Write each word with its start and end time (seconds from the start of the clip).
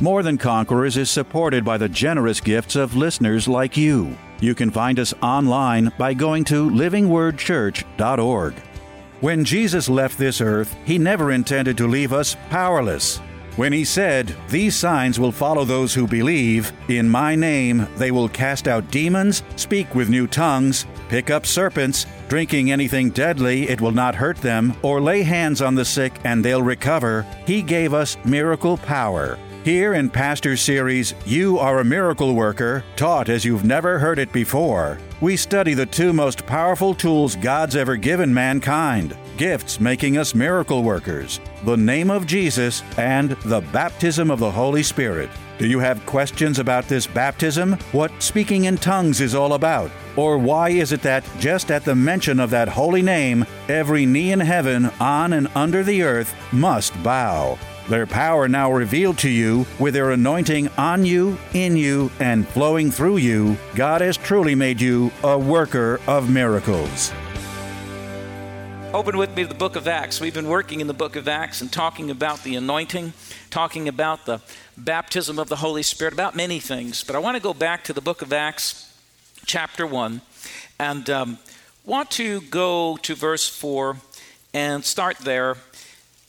More 0.00 0.24
Than 0.24 0.38
Conquerors 0.38 0.96
is 0.96 1.10
supported 1.10 1.64
by 1.64 1.78
the 1.78 1.88
generous 1.88 2.40
gifts 2.40 2.74
of 2.74 2.96
listeners 2.96 3.46
like 3.46 3.76
you. 3.76 4.16
You 4.40 4.54
can 4.54 4.70
find 4.70 4.98
us 4.98 5.14
online 5.22 5.92
by 5.96 6.14
going 6.14 6.44
to 6.44 6.68
livingwordchurch.org. 6.68 8.54
When 9.20 9.44
Jesus 9.44 9.88
left 9.88 10.18
this 10.18 10.40
earth, 10.40 10.76
he 10.84 10.98
never 10.98 11.30
intended 11.32 11.78
to 11.78 11.86
leave 11.86 12.12
us 12.12 12.36
powerless. 12.50 13.18
When 13.56 13.72
he 13.72 13.84
said, 13.84 14.34
These 14.48 14.74
signs 14.74 15.20
will 15.20 15.30
follow 15.30 15.64
those 15.64 15.94
who 15.94 16.08
believe, 16.08 16.72
in 16.88 17.08
my 17.08 17.36
name 17.36 17.86
they 17.96 18.10
will 18.10 18.28
cast 18.28 18.66
out 18.66 18.90
demons, 18.90 19.44
speak 19.54 19.94
with 19.94 20.10
new 20.10 20.26
tongues, 20.26 20.86
pick 21.08 21.30
up 21.30 21.46
serpents, 21.46 22.06
drinking 22.28 22.72
anything 22.72 23.10
deadly, 23.10 23.68
it 23.68 23.80
will 23.80 23.92
not 23.92 24.16
hurt 24.16 24.38
them, 24.38 24.74
or 24.82 25.00
lay 25.00 25.22
hands 25.22 25.62
on 25.62 25.76
the 25.76 25.84
sick 25.84 26.12
and 26.24 26.44
they'll 26.44 26.62
recover, 26.62 27.24
he 27.46 27.62
gave 27.62 27.94
us 27.94 28.16
miracle 28.24 28.76
power. 28.76 29.38
Here 29.64 29.94
in 29.94 30.10
Pastor 30.10 30.58
Series, 30.58 31.14
You 31.24 31.58
Are 31.58 31.78
a 31.78 31.84
Miracle 31.84 32.34
Worker, 32.34 32.84
taught 32.96 33.30
as 33.30 33.46
you've 33.46 33.64
never 33.64 33.98
heard 33.98 34.18
it 34.18 34.30
before, 34.30 34.98
we 35.22 35.38
study 35.38 35.72
the 35.72 35.86
two 35.86 36.12
most 36.12 36.44
powerful 36.44 36.94
tools 36.94 37.34
God's 37.36 37.74
ever 37.74 37.96
given 37.96 38.34
mankind 38.34 39.16
gifts 39.38 39.80
making 39.80 40.18
us 40.18 40.34
miracle 40.34 40.82
workers, 40.82 41.40
the 41.64 41.78
name 41.78 42.10
of 42.10 42.26
Jesus, 42.26 42.82
and 42.98 43.30
the 43.46 43.62
baptism 43.72 44.30
of 44.30 44.38
the 44.38 44.50
Holy 44.50 44.82
Spirit. 44.82 45.30
Do 45.56 45.66
you 45.66 45.78
have 45.78 46.04
questions 46.04 46.58
about 46.58 46.86
this 46.86 47.06
baptism? 47.06 47.72
What 47.92 48.12
speaking 48.22 48.66
in 48.66 48.76
tongues 48.76 49.22
is 49.22 49.34
all 49.34 49.54
about? 49.54 49.90
Or 50.16 50.36
why 50.36 50.68
is 50.68 50.92
it 50.92 51.00
that 51.02 51.24
just 51.38 51.70
at 51.70 51.86
the 51.86 51.94
mention 51.94 52.38
of 52.38 52.50
that 52.50 52.68
holy 52.68 53.00
name, 53.00 53.46
every 53.68 54.04
knee 54.04 54.30
in 54.30 54.40
heaven, 54.40 54.90
on 55.00 55.32
and 55.32 55.48
under 55.54 55.82
the 55.82 56.02
earth 56.02 56.34
must 56.52 57.02
bow? 57.02 57.58
Their 57.88 58.06
power 58.06 58.48
now 58.48 58.72
revealed 58.72 59.18
to 59.18 59.28
you, 59.28 59.66
with 59.78 59.92
their 59.92 60.10
anointing 60.10 60.68
on 60.78 61.04
you, 61.04 61.36
in 61.52 61.76
you, 61.76 62.10
and 62.18 62.48
flowing 62.48 62.90
through 62.90 63.18
you, 63.18 63.58
God 63.74 64.00
has 64.00 64.16
truly 64.16 64.54
made 64.54 64.80
you 64.80 65.12
a 65.22 65.38
worker 65.38 66.00
of 66.06 66.30
miracles. 66.30 67.12
Open 68.94 69.18
with 69.18 69.36
me 69.36 69.42
the 69.42 69.54
book 69.54 69.76
of 69.76 69.86
Acts. 69.86 70.18
We've 70.18 70.32
been 70.32 70.48
working 70.48 70.80
in 70.80 70.86
the 70.86 70.94
book 70.94 71.14
of 71.14 71.28
Acts 71.28 71.60
and 71.60 71.70
talking 71.70 72.10
about 72.10 72.42
the 72.42 72.56
anointing, 72.56 73.12
talking 73.50 73.86
about 73.86 74.24
the 74.24 74.40
baptism 74.78 75.38
of 75.38 75.50
the 75.50 75.56
Holy 75.56 75.82
Spirit, 75.82 76.14
about 76.14 76.34
many 76.34 76.60
things. 76.60 77.04
But 77.04 77.16
I 77.16 77.18
want 77.18 77.36
to 77.36 77.42
go 77.42 77.52
back 77.52 77.84
to 77.84 77.92
the 77.92 78.00
book 78.00 78.22
of 78.22 78.32
Acts, 78.32 78.96
chapter 79.44 79.86
1, 79.86 80.22
and 80.78 81.10
um, 81.10 81.38
want 81.84 82.10
to 82.12 82.40
go 82.42 82.96
to 83.02 83.14
verse 83.14 83.46
4 83.46 83.96
and 84.54 84.84
start 84.84 85.18
there 85.18 85.56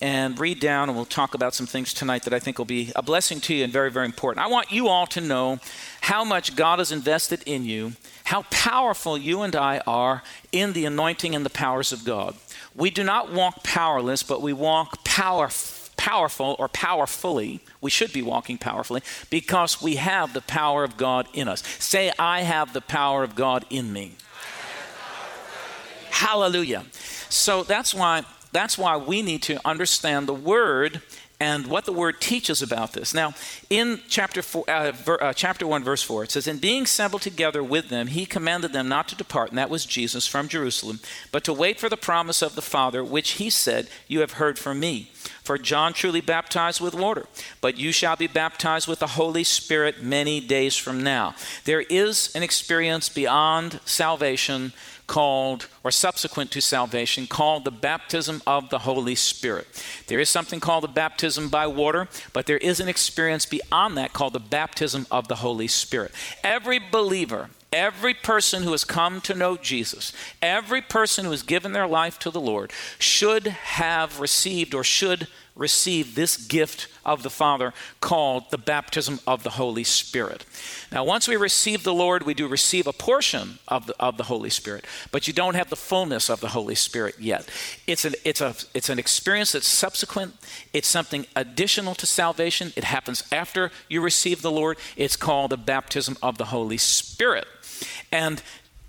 and 0.01 0.37
read 0.39 0.59
down, 0.59 0.89
and 0.89 0.95
we'll 0.95 1.05
talk 1.05 1.33
about 1.33 1.53
some 1.53 1.65
things 1.65 1.93
tonight 1.93 2.23
that 2.23 2.33
I 2.33 2.39
think 2.39 2.57
will 2.57 2.65
be 2.65 2.91
a 2.95 3.01
blessing 3.01 3.39
to 3.41 3.55
you 3.55 3.63
and 3.63 3.71
very, 3.71 3.89
very 3.89 4.05
important. 4.05 4.45
I 4.45 4.49
want 4.49 4.71
you 4.71 4.87
all 4.87 5.07
to 5.07 5.21
know 5.21 5.59
how 6.01 6.23
much 6.23 6.55
God 6.55 6.79
has 6.79 6.91
invested 6.91 7.41
in 7.45 7.63
you, 7.65 7.93
how 8.25 8.43
powerful 8.43 9.17
you 9.17 9.41
and 9.41 9.55
I 9.55 9.81
are 9.87 10.23
in 10.51 10.73
the 10.73 10.85
anointing 10.85 11.33
and 11.33 11.45
the 11.45 11.49
powers 11.49 11.91
of 11.93 12.03
God. 12.03 12.35
We 12.75 12.89
do 12.89 13.03
not 13.03 13.31
walk 13.31 13.63
powerless, 13.63 14.21
but 14.21 14.41
we 14.41 14.51
walk 14.51 15.03
power, 15.05 15.49
powerful 15.95 16.57
or 16.59 16.67
powerfully. 16.67 17.61
We 17.79 17.89
should 17.89 18.11
be 18.11 18.21
walking 18.21 18.57
powerfully 18.57 19.01
because 19.29 19.81
we 19.81 19.95
have 19.95 20.33
the 20.33 20.41
power 20.41 20.83
of 20.83 20.97
God 20.97 21.27
in 21.33 21.47
us. 21.47 21.63
Say, 21.79 22.11
I 22.19 22.41
have 22.41 22.73
the 22.73 22.81
power 22.81 23.23
of 23.23 23.35
God 23.35 23.65
in 23.69 23.93
me. 23.93 24.13
Hallelujah. 26.09 26.85
So 27.29 27.63
that's 27.63 27.93
why 27.93 28.23
that's 28.55 28.77
why 28.77 28.97
we 28.97 29.21
need 29.21 29.41
to 29.43 29.59
understand 29.67 30.27
the 30.27 30.33
word 30.33 31.01
and 31.39 31.67
what 31.67 31.85
the 31.85 31.91
word 31.91 32.21
teaches 32.21 32.61
about 32.61 32.93
this. 32.93 33.13
Now, 33.13 33.33
in 33.69 33.99
chapter, 34.07 34.41
four, 34.41 34.69
uh, 34.69 34.91
ver, 34.93 35.17
uh, 35.21 35.33
chapter 35.33 35.67
1, 35.67 35.83
verse 35.83 36.01
4, 36.01 36.23
it 36.23 36.31
says, 36.31 36.47
In 36.47 36.59
being 36.59 36.83
assembled 36.83 37.21
together 37.21 37.61
with 37.61 37.89
them, 37.89 38.07
he 38.07 38.25
commanded 38.25 38.71
them 38.71 38.87
not 38.87 39.07
to 39.09 39.15
depart, 39.15 39.49
and 39.49 39.57
that 39.57 39.69
was 39.69 39.85
Jesus 39.85 40.25
from 40.25 40.47
Jerusalem, 40.47 40.99
but 41.31 41.43
to 41.43 41.53
wait 41.53 41.79
for 41.79 41.89
the 41.89 41.97
promise 41.97 42.41
of 42.41 42.55
the 42.55 42.61
Father, 42.61 43.03
which 43.03 43.31
he 43.31 43.49
said, 43.49 43.89
You 44.07 44.21
have 44.21 44.33
heard 44.33 44.57
from 44.57 44.79
me. 44.79 45.11
For 45.43 45.57
John 45.57 45.93
truly 45.93 46.21
baptized 46.21 46.81
with 46.81 46.93
water, 46.93 47.25
but 47.61 47.77
you 47.77 47.91
shall 47.91 48.15
be 48.15 48.27
baptized 48.27 48.87
with 48.87 48.99
the 48.99 49.07
Holy 49.07 49.43
Spirit 49.43 50.01
many 50.01 50.39
days 50.39 50.75
from 50.75 51.03
now. 51.03 51.35
There 51.65 51.81
is 51.81 52.33
an 52.35 52.43
experience 52.43 53.09
beyond 53.09 53.79
salvation 53.85 54.73
called, 55.07 55.67
or 55.83 55.91
subsequent 55.91 56.51
to 56.51 56.61
salvation, 56.61 57.27
called 57.27 57.63
the 57.63 57.71
baptism 57.71 58.41
of 58.47 58.69
the 58.69 58.79
Holy 58.79 59.15
Spirit. 59.15 59.67
There 60.07 60.19
is 60.19 60.29
something 60.29 60.59
called 60.59 60.83
the 60.83 60.89
baptism 60.89 61.49
by 61.49 61.67
water, 61.67 62.07
but 62.33 62.45
there 62.45 62.57
is 62.57 62.79
an 62.79 62.89
experience 62.89 63.45
beyond 63.45 63.97
that 63.97 64.13
called 64.13 64.33
the 64.33 64.39
baptism 64.39 65.07
of 65.11 65.27
the 65.27 65.35
Holy 65.35 65.67
Spirit. 65.67 66.11
Every 66.43 66.79
believer, 66.79 67.49
Every 67.73 68.13
person 68.13 68.63
who 68.63 68.71
has 68.71 68.85
come 68.85 69.19
to 69.21 69.33
know 69.33 69.57
Jesus, 69.57 70.13
every 70.41 70.81
person 70.81 71.25
who 71.25 71.31
has 71.31 71.43
given 71.43 71.73
their 71.73 71.87
life 71.87 72.17
to 72.19 72.29
the 72.29 72.39
Lord, 72.39 72.71
should 72.97 73.47
have 73.47 74.21
received 74.21 74.73
or 74.73 74.81
should 74.81 75.27
receive 75.55 76.15
this 76.15 76.37
gift 76.37 76.87
of 77.05 77.23
the 77.23 77.29
Father 77.29 77.73
called 78.01 78.49
the 78.51 78.57
baptism 78.57 79.19
of 79.25 79.43
the 79.43 79.51
Holy 79.51 79.83
Spirit. 79.83 80.45
Now, 80.91 81.03
once 81.03 81.27
we 81.27 81.35
receive 81.35 81.83
the 81.83 81.93
Lord, 81.93 82.23
we 82.23 82.33
do 82.33 82.47
receive 82.47 82.87
a 82.87 82.93
portion 82.93 83.59
of 83.67 83.87
the, 83.87 83.95
of 83.99 84.17
the 84.17 84.23
Holy 84.23 84.49
Spirit, 84.49 84.85
but 85.11 85.27
you 85.27 85.33
don't 85.33 85.55
have 85.55 85.69
the 85.69 85.75
fullness 85.75 86.29
of 86.29 86.41
the 86.41 86.49
Holy 86.49 86.75
Spirit 86.75 87.15
yet. 87.19 87.47
It's 87.87 88.05
an, 88.05 88.15
it's, 88.23 88.41
a, 88.41 88.55
it's 88.73 88.89
an 88.89 88.99
experience 88.99 89.53
that's 89.53 89.67
subsequent, 89.67 90.33
it's 90.73 90.87
something 90.87 91.25
additional 91.35 91.95
to 91.95 92.05
salvation. 92.05 92.73
It 92.75 92.83
happens 92.83 93.23
after 93.31 93.71
you 93.87 94.01
receive 94.01 94.41
the 94.41 94.51
Lord. 94.51 94.77
It's 94.97 95.15
called 95.15 95.51
the 95.51 95.57
baptism 95.57 96.17
of 96.21 96.37
the 96.37 96.45
Holy 96.45 96.77
Spirit. 96.77 97.47
And 98.11 98.41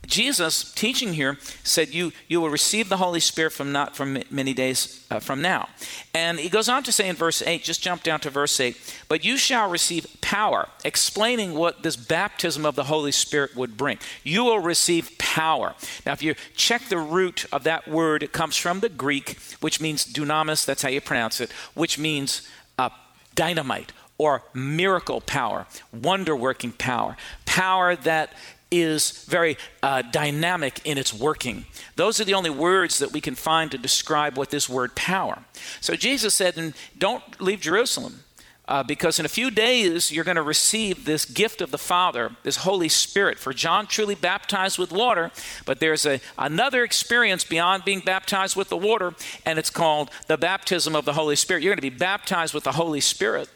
Jesus 0.06 0.72
teaching 0.72 1.14
here 1.14 1.38
said 1.62 1.92
you 1.92 2.12
you 2.28 2.40
will 2.40 2.50
receive 2.50 2.88
the 2.88 2.96
Holy 2.96 3.20
Spirit 3.20 3.52
from 3.52 3.72
not 3.72 3.96
from 3.96 4.22
many 4.30 4.54
days 4.54 5.06
uh, 5.10 5.20
from 5.20 5.42
now. 5.42 5.68
And 6.14 6.38
he 6.38 6.48
goes 6.48 6.68
on 6.68 6.82
to 6.84 6.92
say 6.92 7.08
in 7.08 7.16
verse 7.16 7.42
8, 7.42 7.62
just 7.62 7.82
jump 7.82 8.02
down 8.02 8.20
to 8.20 8.30
verse 8.30 8.58
8, 8.58 8.76
but 9.08 9.24
you 9.24 9.36
shall 9.36 9.68
receive 9.68 10.06
power, 10.20 10.68
explaining 10.84 11.54
what 11.54 11.82
this 11.82 11.96
baptism 11.96 12.64
of 12.64 12.74
the 12.74 12.84
Holy 12.84 13.12
Spirit 13.12 13.56
would 13.56 13.76
bring. 13.76 13.98
You 14.22 14.44
will 14.44 14.58
receive 14.58 15.16
power. 15.18 15.74
Now 16.04 16.12
if 16.12 16.22
you 16.22 16.34
check 16.54 16.88
the 16.88 16.98
root 16.98 17.46
of 17.52 17.64
that 17.64 17.88
word, 17.88 18.22
it 18.22 18.32
comes 18.32 18.56
from 18.56 18.80
the 18.80 18.88
Greek, 18.88 19.38
which 19.60 19.80
means 19.80 20.04
dunamis, 20.04 20.64
that's 20.64 20.82
how 20.82 20.88
you 20.88 21.00
pronounce 21.00 21.40
it, 21.40 21.50
which 21.74 21.98
means 21.98 22.48
uh, 22.78 22.90
dynamite 23.34 23.92
or 24.18 24.42
miracle 24.54 25.20
power, 25.20 25.66
wonder 25.92 26.34
working 26.34 26.72
power, 26.72 27.16
power 27.44 27.94
that 27.96 28.32
is 28.70 29.24
very 29.26 29.56
uh, 29.82 30.02
dynamic 30.02 30.80
in 30.84 30.98
its 30.98 31.14
working. 31.14 31.66
Those 31.94 32.20
are 32.20 32.24
the 32.24 32.34
only 32.34 32.50
words 32.50 32.98
that 32.98 33.12
we 33.12 33.20
can 33.20 33.34
find 33.34 33.70
to 33.70 33.78
describe 33.78 34.36
what 34.36 34.50
this 34.50 34.68
word 34.68 34.96
power. 34.96 35.44
So 35.80 35.94
Jesus 35.94 36.34
said, 36.34 36.74
Don't 36.98 37.40
leave 37.40 37.60
Jerusalem. 37.60 38.20
Uh, 38.68 38.82
because 38.82 39.20
in 39.20 39.24
a 39.24 39.28
few 39.28 39.48
days 39.48 40.10
you're 40.10 40.24
going 40.24 40.34
to 40.34 40.42
receive 40.42 41.04
this 41.04 41.24
gift 41.24 41.60
of 41.60 41.70
the 41.70 41.78
Father, 41.78 42.32
this 42.42 42.56
Holy 42.56 42.88
Spirit. 42.88 43.38
For 43.38 43.52
John 43.52 43.86
truly 43.86 44.16
baptized 44.16 44.76
with 44.76 44.90
water, 44.90 45.30
but 45.64 45.78
there's 45.78 46.04
a, 46.04 46.20
another 46.36 46.82
experience 46.82 47.44
beyond 47.44 47.84
being 47.84 48.00
baptized 48.00 48.56
with 48.56 48.68
the 48.68 48.76
water, 48.76 49.14
and 49.44 49.56
it's 49.56 49.70
called 49.70 50.10
the 50.26 50.36
baptism 50.36 50.96
of 50.96 51.04
the 51.04 51.12
Holy 51.12 51.36
Spirit. 51.36 51.62
You're 51.62 51.70
going 51.70 51.76
to 51.76 51.90
be 51.90 51.96
baptized 51.96 52.54
with 52.54 52.64
the 52.64 52.72
Holy 52.72 53.00
Spirit 53.00 53.48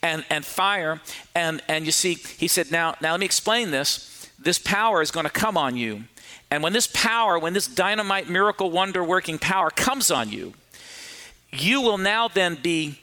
and, 0.00 0.24
and 0.30 0.44
fire. 0.44 1.00
And, 1.34 1.60
and 1.66 1.84
you 1.84 1.92
see, 1.92 2.14
he 2.14 2.46
said, 2.46 2.70
now, 2.70 2.94
now 3.00 3.10
let 3.10 3.20
me 3.20 3.26
explain 3.26 3.72
this 3.72 4.21
this 4.44 4.58
power 4.58 5.02
is 5.02 5.10
going 5.10 5.24
to 5.24 5.30
come 5.30 5.56
on 5.56 5.76
you. 5.76 6.04
And 6.50 6.62
when 6.62 6.72
this 6.72 6.86
power, 6.86 7.38
when 7.38 7.54
this 7.54 7.66
dynamite, 7.66 8.28
miracle, 8.28 8.70
wonder 8.70 9.02
working 9.02 9.38
power 9.38 9.70
comes 9.70 10.10
on 10.10 10.30
you, 10.30 10.54
you 11.50 11.80
will 11.80 11.98
now 11.98 12.28
then 12.28 12.56
be 12.56 12.98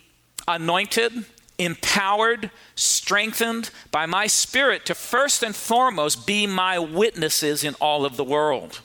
anointed, 0.47 1.25
empowered, 1.57 2.51
strengthened 2.75 3.69
by 3.91 4.05
my 4.05 4.27
spirit 4.27 4.85
to 4.85 4.95
first 4.95 5.43
and 5.43 5.55
foremost 5.55 6.27
be 6.27 6.47
my 6.47 6.79
witnesses 6.79 7.63
in 7.63 7.75
all 7.75 8.05
of 8.05 8.17
the 8.17 8.23
world. 8.23 8.81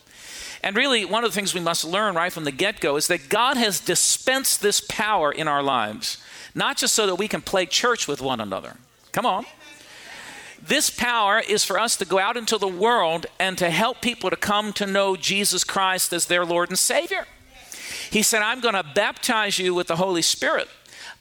And 0.63 0.77
really, 0.77 1.05
one 1.05 1.25
of 1.25 1.31
the 1.31 1.35
things 1.35 1.53
we 1.53 1.61
must 1.61 1.85
learn 1.85 2.15
right 2.15 2.33
from 2.33 2.45
the 2.45 2.53
get 2.53 2.81
go 2.81 2.97
is 2.97 3.07
that 3.09 3.29
God 3.29 3.59
has 3.59 3.81
dispensed 3.81 4.63
this 4.63 4.81
power 4.81 5.31
in 5.31 5.47
our 5.47 5.63
lives, 5.63 6.23
not 6.55 6.79
just 6.79 6.95
so 6.95 7.07
that 7.07 7.17
we 7.17 7.29
can 7.29 7.43
play 7.43 7.67
church 7.67 8.09
with 8.09 8.23
one 8.23 8.41
another 8.41 8.79
Come 9.15 9.27
on. 9.27 9.47
This 10.67 10.89
power 10.89 11.43
is 11.47 11.63
for 11.63 11.79
us 11.79 11.95
to 11.99 12.07
go 12.07 12.19
out 12.19 12.39
into 12.39 12.57
the 12.57 12.67
world 12.69 13.27
and 13.39 13.59
to 13.59 13.69
help 13.69 14.01
people 14.01 14.31
to 14.31 14.37
come 14.37 14.73
to 14.75 14.87
know 14.87 15.15
Jesus 15.15 15.63
Christ 15.63 16.11
as 16.15 16.25
their 16.25 16.47
Lord 16.47 16.71
and 16.71 16.79
Savior. 16.79 17.27
He 18.11 18.23
said, 18.23 18.41
I'm 18.41 18.61
going 18.61 18.75
to 18.75 18.83
baptize 18.95 19.59
you 19.59 19.75
with 19.75 19.89
the 19.89 19.97
Holy 19.97 20.23
Spirit. 20.23 20.69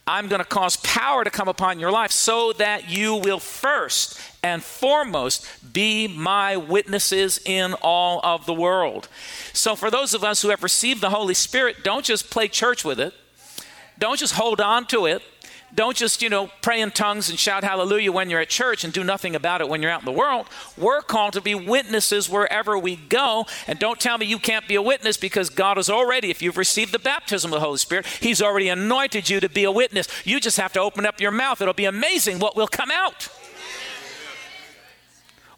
I'm 0.07 0.29
going 0.29 0.39
to 0.39 0.45
cause 0.45 0.77
power 0.77 1.25
to 1.25 1.29
come 1.29 1.49
upon 1.49 1.77
your 1.77 1.91
life 1.91 2.11
so 2.11 2.53
that 2.53 2.89
you 2.89 3.15
will 3.15 3.39
first 3.39 4.17
and 4.41 4.63
foremost 4.63 5.45
be 5.73 6.07
my 6.07 6.55
witnesses 6.55 7.39
in 7.45 7.73
all 7.81 8.21
of 8.23 8.45
the 8.45 8.53
world. 8.53 9.09
So, 9.51 9.75
for 9.75 9.91
those 9.91 10.13
of 10.13 10.23
us 10.23 10.41
who 10.41 10.49
have 10.49 10.63
received 10.63 11.01
the 11.01 11.09
Holy 11.09 11.33
Spirit, 11.33 11.83
don't 11.83 12.05
just 12.05 12.29
play 12.29 12.47
church 12.47 12.85
with 12.85 12.99
it, 12.99 13.13
don't 13.99 14.19
just 14.19 14.35
hold 14.35 14.61
on 14.61 14.85
to 14.87 15.05
it. 15.05 15.21
Don't 15.75 15.97
just, 15.97 16.21
you 16.21 16.29
know, 16.29 16.49
pray 16.61 16.81
in 16.81 16.91
tongues 16.91 17.29
and 17.29 17.39
shout 17.39 17.63
hallelujah 17.63 18.11
when 18.11 18.29
you're 18.29 18.39
at 18.39 18.49
church 18.49 18.83
and 18.83 18.93
do 18.93 19.03
nothing 19.03 19.35
about 19.35 19.59
it 19.59 19.67
when 19.67 19.81
you're 19.81 19.89
out 19.89 20.01
in 20.01 20.05
the 20.05 20.11
world. 20.11 20.47
We're 20.77 21.01
called 21.01 21.33
to 21.33 21.41
be 21.41 21.55
witnesses 21.55 22.29
wherever 22.29 22.77
we 22.77 22.95
go. 22.95 23.45
And 23.65 23.79
don't 23.79 23.99
tell 23.99 24.17
me 24.17 24.27
you 24.27 24.37
can't 24.37 24.67
be 24.67 24.75
a 24.75 24.81
witness 24.81 25.17
because 25.17 25.49
God 25.49 25.77
has 25.77 25.89
already, 25.89 26.29
if 26.29 26.41
you've 26.41 26.57
received 26.57 26.91
the 26.91 26.99
baptism 26.99 27.51
of 27.51 27.59
the 27.59 27.65
Holy 27.65 27.79
Spirit, 27.79 28.05
He's 28.05 28.41
already 28.41 28.69
anointed 28.69 29.29
you 29.29 29.39
to 29.39 29.49
be 29.49 29.63
a 29.63 29.71
witness. 29.71 30.07
You 30.25 30.39
just 30.39 30.57
have 30.57 30.73
to 30.73 30.79
open 30.79 31.05
up 31.07 31.19
your 31.19 31.31
mouth. 31.31 31.59
It'll 31.59 31.73
be 31.73 31.85
amazing 31.85 32.39
what 32.39 32.55
will 32.55 32.67
come 32.67 32.91
out. 32.91 33.29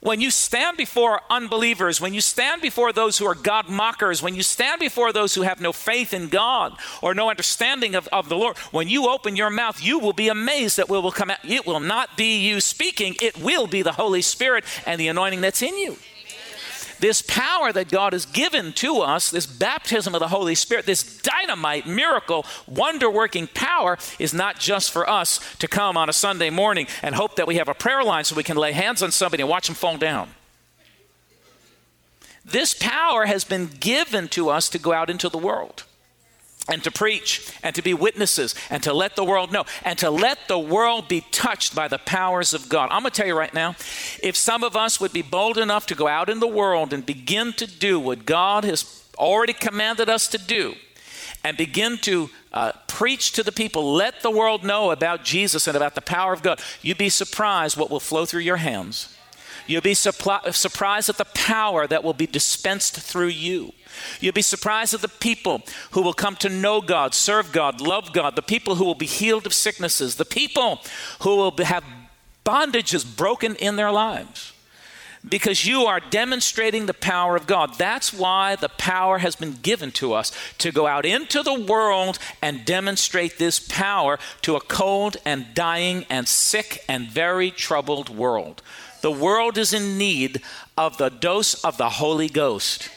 When 0.05 0.21
you 0.21 0.29
stand 0.29 0.77
before 0.77 1.21
unbelievers, 1.31 1.99
when 1.99 2.13
you 2.13 2.21
stand 2.21 2.61
before 2.61 2.93
those 2.93 3.17
who 3.17 3.25
are 3.25 3.33
God 3.33 3.69
mockers, 3.69 4.21
when 4.21 4.35
you 4.35 4.43
stand 4.43 4.79
before 4.79 5.11
those 5.11 5.33
who 5.33 5.41
have 5.41 5.59
no 5.59 5.73
faith 5.73 6.13
in 6.13 6.29
God 6.29 6.77
or 7.01 7.15
no 7.15 7.31
understanding 7.31 7.95
of, 7.95 8.07
of 8.09 8.29
the 8.29 8.37
Lord, 8.37 8.55
when 8.69 8.87
you 8.87 9.09
open 9.09 9.35
your 9.35 9.49
mouth, 9.49 9.83
you 9.83 9.97
will 9.97 10.13
be 10.13 10.27
amazed 10.27 10.77
that 10.77 10.89
what 10.89 11.01
will 11.01 11.11
come 11.11 11.31
out. 11.31 11.39
It 11.43 11.65
will 11.65 11.79
not 11.79 12.15
be 12.15 12.37
you 12.37 12.61
speaking, 12.61 13.15
it 13.19 13.39
will 13.39 13.65
be 13.65 13.81
the 13.81 13.93
Holy 13.93 14.21
Spirit 14.21 14.63
and 14.85 15.01
the 15.01 15.07
anointing 15.07 15.41
that's 15.41 15.63
in 15.63 15.75
you. 15.75 15.97
This 17.05 17.21
power 17.21 17.71
that 17.71 17.91
God 17.91 18.13
has 18.13 18.25
given 18.25 18.73
to 18.73 18.97
us, 19.01 19.29
this 19.29 19.45
baptism 19.45 20.15
of 20.15 20.19
the 20.19 20.29
Holy 20.29 20.55
Spirit, 20.55 20.87
this 20.87 21.21
dynamite, 21.21 21.85
miracle, 21.85 22.47
wonder 22.65 23.11
working 23.11 23.45
power 23.45 23.99
is 24.17 24.33
not 24.33 24.59
just 24.59 24.89
for 24.89 25.07
us 25.07 25.39
to 25.57 25.67
come 25.67 25.97
on 25.97 26.09
a 26.09 26.13
Sunday 26.13 26.49
morning 26.49 26.87
and 27.03 27.13
hope 27.13 27.35
that 27.35 27.45
we 27.45 27.57
have 27.57 27.69
a 27.69 27.75
prayer 27.75 28.03
line 28.03 28.23
so 28.23 28.35
we 28.35 28.41
can 28.41 28.57
lay 28.57 28.71
hands 28.71 29.03
on 29.03 29.11
somebody 29.11 29.43
and 29.43 29.49
watch 29.51 29.67
them 29.67 29.75
fall 29.75 29.97
down. 29.97 30.31
This 32.43 32.73
power 32.73 33.27
has 33.27 33.43
been 33.43 33.67
given 33.67 34.27
to 34.29 34.49
us 34.49 34.67
to 34.69 34.79
go 34.79 34.91
out 34.91 35.11
into 35.11 35.29
the 35.29 35.37
world 35.37 35.83
and 36.67 36.83
to 36.83 36.91
preach 36.91 37.51
and 37.63 37.75
to 37.75 37.81
be 37.81 37.93
witnesses 37.93 38.55
and 38.69 38.81
to 38.83 38.93
let 38.93 39.15
the 39.15 39.23
world 39.23 39.51
know 39.51 39.65
and 39.83 39.97
to 39.99 40.09
let 40.09 40.39
the 40.47 40.59
world 40.59 41.07
be 41.07 41.21
touched 41.31 41.75
by 41.75 41.87
the 41.87 41.99
powers 41.99 42.53
of 42.53 42.69
God. 42.69 42.89
I'm 42.91 43.01
going 43.01 43.11
to 43.11 43.17
tell 43.17 43.27
you 43.27 43.37
right 43.37 43.53
now 43.53 43.75
if 44.23 44.35
some 44.35 44.63
of 44.63 44.75
us 44.75 44.99
would 44.99 45.13
be 45.13 45.21
bold 45.21 45.57
enough 45.57 45.85
to 45.87 45.95
go 45.95 46.07
out 46.07 46.29
in 46.29 46.39
the 46.39 46.47
world 46.47 46.93
and 46.93 47.05
begin 47.05 47.53
to 47.53 47.67
do 47.67 47.99
what 47.99 48.25
God 48.25 48.63
has 48.63 49.03
already 49.17 49.53
commanded 49.53 50.09
us 50.09 50.27
to 50.29 50.37
do 50.37 50.75
and 51.43 51.55
begin 51.57 51.97
to 51.99 52.29
uh, 52.53 52.71
preach 52.87 53.31
to 53.33 53.43
the 53.43 53.51
people, 53.51 53.93
let 53.93 54.21
the 54.21 54.31
world 54.31 54.63
know 54.63 54.89
about 54.89 55.23
Jesus 55.23 55.67
and 55.67 55.77
about 55.77 55.93
the 55.93 56.01
power 56.01 56.33
of 56.33 56.41
God, 56.41 56.59
you'd 56.81 56.97
be 56.97 57.09
surprised 57.09 57.77
what 57.77 57.91
will 57.91 57.99
flow 57.99 58.25
through 58.25 58.41
your 58.41 58.57
hands. 58.57 59.15
You'll 59.67 59.81
be 59.81 59.93
surprised 59.93 61.09
at 61.09 61.17
the 61.17 61.27
power 61.33 61.87
that 61.87 62.03
will 62.03 62.13
be 62.13 62.27
dispensed 62.27 62.99
through 62.99 63.29
you. 63.29 63.73
You'll 64.19 64.33
be 64.33 64.41
surprised 64.41 64.93
at 64.93 65.01
the 65.01 65.07
people 65.07 65.63
who 65.91 66.01
will 66.01 66.13
come 66.13 66.35
to 66.37 66.49
know 66.49 66.81
God, 66.81 67.13
serve 67.13 67.51
God, 67.51 67.81
love 67.81 68.13
God, 68.13 68.35
the 68.35 68.41
people 68.41 68.75
who 68.75 68.85
will 68.85 68.95
be 68.95 69.05
healed 69.05 69.45
of 69.45 69.53
sicknesses, 69.53 70.15
the 70.15 70.25
people 70.25 70.81
who 71.21 71.35
will 71.35 71.55
have 71.63 71.83
bondages 72.45 73.03
broken 73.03 73.55
in 73.55 73.75
their 73.75 73.91
lives. 73.91 74.51
Because 75.27 75.65
you 75.65 75.85
are 75.85 75.99
demonstrating 75.99 76.85
the 76.85 76.93
power 76.93 77.35
of 77.35 77.47
God. 77.47 77.79
That's 77.79 78.13
why 78.13 78.57
the 78.57 78.69
power 78.69 79.17
has 79.17 79.35
been 79.35 79.53
given 79.53 79.89
to 79.93 80.13
us 80.13 80.31
to 80.59 80.71
go 80.71 80.85
out 80.85 81.03
into 81.03 81.41
the 81.41 81.59
world 81.59 82.19
and 82.43 82.63
demonstrate 82.63 83.39
this 83.39 83.59
power 83.59 84.19
to 84.43 84.55
a 84.55 84.61
cold 84.61 85.17
and 85.25 85.47
dying 85.55 86.05
and 86.11 86.27
sick 86.27 86.83
and 86.87 87.09
very 87.09 87.49
troubled 87.49 88.09
world. 88.09 88.61
The 89.05 89.11
world 89.11 89.59
is 89.59 89.71
in 89.71 89.99
need 89.99 90.41
of 90.75 90.97
the 90.97 91.09
dose 91.09 91.63
of 91.63 91.77
the 91.77 91.89
Holy 91.89 92.27
Ghost. 92.27 92.89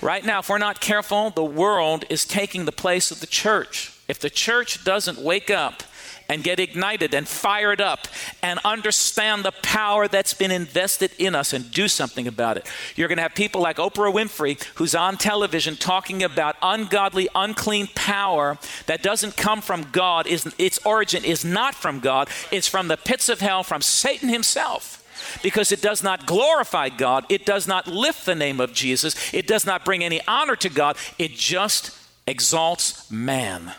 Right 0.00 0.24
now, 0.24 0.40
if 0.40 0.48
we're 0.48 0.58
not 0.58 0.80
careful, 0.80 1.30
the 1.30 1.44
world 1.44 2.04
is 2.10 2.24
taking 2.24 2.64
the 2.64 2.72
place 2.72 3.12
of 3.12 3.20
the 3.20 3.28
church. 3.28 3.96
If 4.08 4.18
the 4.18 4.28
church 4.28 4.82
doesn't 4.82 5.20
wake 5.20 5.50
up 5.52 5.84
and 6.28 6.42
get 6.42 6.58
ignited 6.58 7.14
and 7.14 7.28
fired 7.28 7.80
up 7.80 8.08
and 8.42 8.58
understand 8.64 9.44
the 9.44 9.52
power 9.62 10.08
that's 10.08 10.34
been 10.34 10.50
invested 10.50 11.12
in 11.16 11.36
us 11.36 11.52
and 11.52 11.70
do 11.70 11.86
something 11.86 12.26
about 12.26 12.56
it. 12.56 12.66
You're 12.96 13.06
going 13.06 13.18
to 13.18 13.22
have 13.22 13.36
people 13.36 13.60
like 13.60 13.76
Oprah 13.76 14.12
Winfrey, 14.12 14.60
who's 14.74 14.96
on 14.96 15.16
television 15.16 15.76
talking 15.76 16.24
about 16.24 16.56
ungodly, 16.60 17.28
unclean 17.36 17.86
power 17.94 18.58
that 18.86 19.04
doesn't 19.04 19.36
come 19.36 19.60
from 19.60 19.86
God, 19.92 20.26
its 20.26 20.84
origin 20.84 21.24
is 21.24 21.44
not 21.44 21.76
from 21.76 22.00
God, 22.00 22.28
it's 22.50 22.66
from 22.66 22.88
the 22.88 22.96
pits 22.96 23.28
of 23.28 23.38
hell, 23.38 23.62
from 23.62 23.80
Satan 23.80 24.28
himself 24.28 24.98
because 25.42 25.72
it 25.72 25.82
does 25.82 26.02
not 26.02 26.26
glorify 26.26 26.88
God, 26.88 27.24
it 27.28 27.46
does 27.46 27.66
not 27.66 27.86
lift 27.86 28.26
the 28.26 28.34
name 28.34 28.60
of 28.60 28.72
Jesus, 28.72 29.32
it 29.34 29.46
does 29.46 29.66
not 29.66 29.84
bring 29.84 30.02
any 30.04 30.20
honor 30.26 30.56
to 30.56 30.68
God, 30.68 30.96
it 31.18 31.32
just 31.32 31.96
exalts 32.26 33.10
man. 33.10 33.74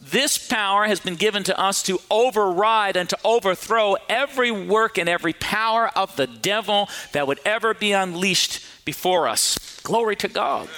This 0.00 0.38
power 0.38 0.84
has 0.84 1.00
been 1.00 1.16
given 1.16 1.42
to 1.44 1.58
us 1.58 1.82
to 1.84 1.98
override 2.10 2.96
and 2.96 3.08
to 3.10 3.18
overthrow 3.24 3.96
every 4.08 4.50
work 4.50 4.96
and 4.96 5.08
every 5.08 5.32
power 5.32 5.90
of 5.96 6.14
the 6.16 6.26
devil 6.26 6.88
that 7.12 7.26
would 7.26 7.40
ever 7.44 7.74
be 7.74 7.92
unleashed 7.92 8.64
before 8.84 9.28
us. 9.28 9.58
Glory 9.82 10.16
to 10.16 10.28
God. 10.28 10.68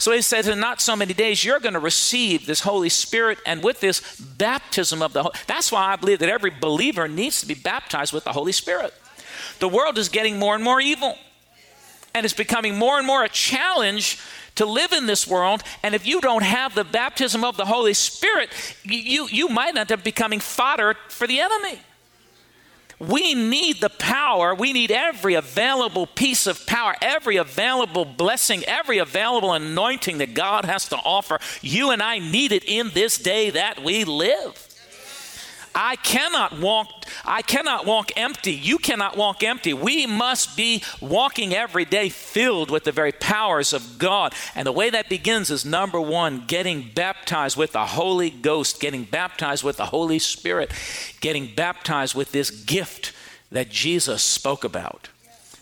So 0.00 0.12
he 0.12 0.22
says, 0.22 0.48
in 0.48 0.58
not 0.58 0.80
so 0.80 0.96
many 0.96 1.12
days, 1.12 1.44
you're 1.44 1.60
going 1.60 1.74
to 1.74 1.78
receive 1.78 2.46
this 2.46 2.60
Holy 2.60 2.88
Spirit 2.88 3.38
and 3.44 3.62
with 3.62 3.80
this 3.80 4.18
baptism 4.18 5.02
of 5.02 5.12
the 5.12 5.24
Holy 5.24 5.34
That's 5.46 5.70
why 5.70 5.92
I 5.92 5.96
believe 5.96 6.20
that 6.20 6.30
every 6.30 6.48
believer 6.48 7.06
needs 7.06 7.42
to 7.42 7.46
be 7.46 7.52
baptized 7.52 8.14
with 8.14 8.24
the 8.24 8.32
Holy 8.32 8.52
Spirit. 8.52 8.94
The 9.58 9.68
world 9.68 9.98
is 9.98 10.08
getting 10.08 10.38
more 10.38 10.54
and 10.54 10.64
more 10.64 10.80
evil, 10.80 11.18
and 12.14 12.24
it's 12.24 12.32
becoming 12.32 12.78
more 12.78 12.96
and 12.96 13.06
more 13.06 13.24
a 13.24 13.28
challenge 13.28 14.18
to 14.54 14.64
live 14.64 14.92
in 14.92 15.04
this 15.04 15.26
world. 15.26 15.62
And 15.82 15.94
if 15.94 16.06
you 16.06 16.22
don't 16.22 16.44
have 16.44 16.74
the 16.74 16.84
baptism 16.84 17.44
of 17.44 17.58
the 17.58 17.66
Holy 17.66 17.92
Spirit, 17.92 18.48
you, 18.82 19.28
you 19.30 19.48
might 19.48 19.76
end 19.76 19.92
up 19.92 20.02
becoming 20.02 20.40
fodder 20.40 20.96
for 21.08 21.26
the 21.26 21.40
enemy. 21.40 21.78
We 23.00 23.34
need 23.34 23.80
the 23.80 23.88
power. 23.88 24.54
We 24.54 24.74
need 24.74 24.90
every 24.90 25.34
available 25.34 26.06
piece 26.06 26.46
of 26.46 26.66
power, 26.66 26.94
every 27.00 27.36
available 27.36 28.04
blessing, 28.04 28.62
every 28.66 28.98
available 28.98 29.54
anointing 29.54 30.18
that 30.18 30.34
God 30.34 30.66
has 30.66 30.86
to 30.90 30.96
offer. 30.96 31.40
You 31.62 31.90
and 31.90 32.02
I 32.02 32.18
need 32.18 32.52
it 32.52 32.64
in 32.64 32.90
this 32.90 33.16
day 33.16 33.50
that 33.50 33.82
we 33.82 34.04
live. 34.04 34.69
I 35.74 35.96
cannot 35.96 36.58
walk 36.58 37.00
I 37.24 37.42
cannot 37.42 37.86
walk 37.86 38.12
empty. 38.16 38.52
You 38.52 38.78
cannot 38.78 39.16
walk 39.16 39.42
empty. 39.42 39.72
We 39.74 40.06
must 40.06 40.56
be 40.56 40.82
walking 41.00 41.54
every 41.54 41.84
day 41.84 42.08
filled 42.08 42.70
with 42.70 42.84
the 42.84 42.92
very 42.92 43.12
powers 43.12 43.72
of 43.72 43.98
God. 43.98 44.34
And 44.54 44.66
the 44.66 44.72
way 44.72 44.90
that 44.90 45.08
begins 45.08 45.50
is 45.50 45.64
number 45.64 46.00
1, 46.00 46.44
getting 46.46 46.90
baptized 46.94 47.56
with 47.56 47.72
the 47.72 47.86
Holy 47.86 48.30
Ghost, 48.30 48.80
getting 48.80 49.04
baptized 49.04 49.64
with 49.64 49.76
the 49.76 49.86
Holy 49.86 50.18
Spirit, 50.18 50.72
getting 51.20 51.54
baptized 51.54 52.14
with 52.14 52.32
this 52.32 52.50
gift 52.50 53.12
that 53.50 53.68
Jesus 53.68 54.22
spoke 54.22 54.64
about. 54.64 55.08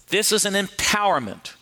This 0.09 0.33
is 0.33 0.45
an 0.45 0.55
empowerment. 0.55 1.55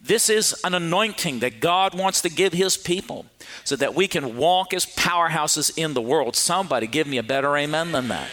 This 0.00 0.30
is 0.30 0.58
an 0.64 0.74
anointing 0.74 1.40
that 1.40 1.60
God 1.60 1.92
wants 1.98 2.20
to 2.22 2.30
give 2.30 2.52
his 2.52 2.76
people 2.76 3.26
so 3.64 3.74
that 3.76 3.94
we 3.94 4.06
can 4.06 4.36
walk 4.36 4.72
as 4.72 4.86
powerhouses 4.86 5.76
in 5.76 5.94
the 5.94 6.00
world. 6.00 6.36
Somebody 6.36 6.86
give 6.86 7.06
me 7.06 7.18
a 7.18 7.22
better 7.22 7.56
amen 7.56 7.92
than 7.92 8.08
that. 8.08 8.28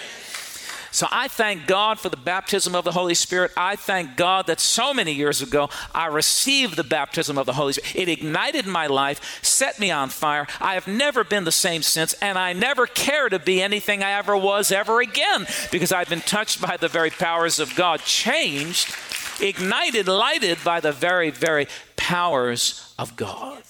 So 0.96 1.08
I 1.12 1.28
thank 1.28 1.68
God 1.68 2.00
for 2.00 2.08
the 2.08 2.16
baptism 2.16 2.74
of 2.74 2.86
the 2.86 2.94
Holy 2.94 3.16
Spirit. 3.16 3.52
I 3.58 3.76
thank 3.76 4.16
God 4.16 4.48
that 4.48 4.62
so 4.62 4.94
many 4.94 5.12
years 5.12 5.42
ago 5.42 5.70
I 5.94 6.06
received 6.06 6.78
the 6.78 6.86
baptism 6.86 7.38
of 7.38 7.46
the 7.46 7.52
Holy 7.52 7.74
Spirit. 7.74 7.96
It 7.98 8.08
ignited 8.08 8.66
my 8.66 8.88
life, 8.88 9.44
set 9.44 9.78
me 9.78 9.92
on 9.92 10.08
fire. 10.08 10.48
I 10.62 10.76
have 10.76 10.88
never 10.88 11.26
been 11.26 11.44
the 11.44 11.52
same 11.52 11.82
since, 11.82 12.14
and 12.22 12.38
I 12.38 12.54
never 12.54 12.88
care 12.88 13.28
to 13.28 13.40
be 13.40 13.62
anything 13.62 14.04
I 14.04 14.12
ever 14.12 14.38
was 14.38 14.72
ever 14.72 15.02
again 15.02 15.46
because 15.70 15.92
I've 15.92 16.08
been 16.08 16.22
touched 16.22 16.62
by 16.62 16.78
the 16.78 16.88
very 16.88 17.10
powers 17.10 17.60
of 17.60 17.76
God, 17.76 18.00
changed, 18.00 18.96
ignited, 19.42 20.08
lighted 20.08 20.58
by 20.64 20.80
the 20.80 20.92
very, 20.92 21.30
very 21.30 21.68
powers 21.96 22.94
of 22.98 23.16
God. 23.16 23.64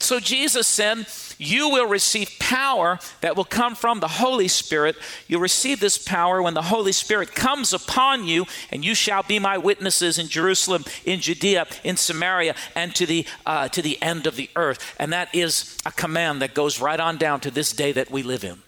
So 0.00 0.20
Jesus 0.20 0.66
said, 0.66 1.06
You 1.38 1.68
will 1.68 1.88
receive 1.88 2.30
power 2.38 2.98
that 3.20 3.36
will 3.36 3.44
come 3.44 3.74
from 3.74 4.00
the 4.00 4.08
Holy 4.08 4.48
Spirit. 4.48 4.96
You'll 5.26 5.40
receive 5.40 5.80
this 5.80 5.98
power 5.98 6.40
when 6.40 6.54
the 6.54 6.62
Holy 6.62 6.92
Spirit 6.92 7.34
comes 7.34 7.72
upon 7.72 8.24
you, 8.24 8.46
and 8.70 8.84
you 8.84 8.94
shall 8.94 9.22
be 9.22 9.38
my 9.38 9.58
witnesses 9.58 10.16
in 10.16 10.28
Jerusalem, 10.28 10.84
in 11.04 11.20
Judea, 11.20 11.66
in 11.82 11.96
Samaria, 11.96 12.54
and 12.74 12.94
to 12.94 13.06
the, 13.06 13.26
uh, 13.44 13.68
to 13.68 13.82
the 13.82 14.00
end 14.00 14.26
of 14.26 14.36
the 14.36 14.50
earth. 14.56 14.94
And 14.98 15.12
that 15.12 15.34
is 15.34 15.76
a 15.84 15.92
command 15.92 16.42
that 16.42 16.54
goes 16.54 16.80
right 16.80 17.00
on 17.00 17.18
down 17.18 17.40
to 17.40 17.50
this 17.50 17.72
day 17.72 17.92
that 17.92 18.10
we 18.10 18.22
live 18.22 18.44
in. 18.44 18.62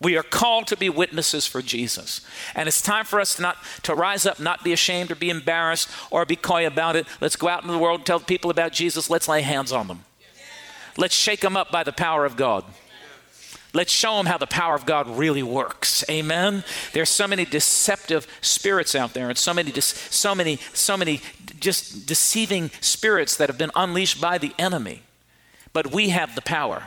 We 0.00 0.16
are 0.16 0.22
called 0.22 0.66
to 0.68 0.76
be 0.76 0.90
witnesses 0.90 1.46
for 1.46 1.62
Jesus. 1.62 2.20
And 2.54 2.68
it's 2.68 2.82
time 2.82 3.04
for 3.04 3.20
us 3.20 3.36
to 3.36 3.42
not 3.42 3.56
to 3.84 3.94
rise 3.94 4.26
up, 4.26 4.38
not 4.38 4.62
be 4.62 4.72
ashamed 4.72 5.10
or 5.10 5.14
be 5.14 5.30
embarrassed 5.30 5.88
or 6.10 6.24
be 6.26 6.36
coy 6.36 6.66
about 6.66 6.96
it. 6.96 7.06
Let's 7.20 7.36
go 7.36 7.48
out 7.48 7.62
into 7.62 7.72
the 7.72 7.78
world 7.78 8.00
and 8.00 8.06
tell 8.06 8.20
people 8.20 8.50
about 8.50 8.72
Jesus. 8.72 9.08
Let's 9.08 9.28
lay 9.28 9.42
hands 9.42 9.72
on 9.72 9.88
them. 9.88 10.04
Let's 10.98 11.14
shake 11.14 11.40
them 11.40 11.56
up 11.56 11.70
by 11.70 11.82
the 11.82 11.92
power 11.92 12.24
of 12.24 12.36
God. 12.36 12.64
Let's 13.72 13.92
show 13.92 14.16
them 14.16 14.24
how 14.24 14.38
the 14.38 14.46
power 14.46 14.74
of 14.74 14.86
God 14.86 15.06
really 15.18 15.42
works. 15.42 16.02
Amen. 16.08 16.64
There's 16.94 17.10
so 17.10 17.28
many 17.28 17.44
deceptive 17.44 18.26
spirits 18.40 18.94
out 18.94 19.12
there, 19.12 19.28
and 19.28 19.36
so 19.36 19.52
many, 19.52 19.70
so 19.80 20.34
many, 20.34 20.58
so 20.72 20.96
many 20.96 21.20
just 21.60 22.06
deceiving 22.06 22.70
spirits 22.80 23.36
that 23.36 23.50
have 23.50 23.58
been 23.58 23.72
unleashed 23.74 24.18
by 24.18 24.38
the 24.38 24.54
enemy. 24.58 25.02
But 25.74 25.92
we 25.92 26.08
have 26.08 26.34
the 26.34 26.40
power. 26.40 26.84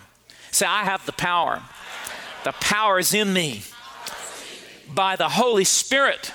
Say, 0.52 0.66
I 0.66 0.84
have 0.84 1.06
the 1.06 1.12
power. 1.12 1.62
The 2.44 2.54
power 2.54 3.00
is 3.00 3.14
in 3.14 3.34
me 3.34 3.64
by 4.94 5.16
the 5.16 5.30
Holy 5.30 5.66
Spirit. 5.66 6.34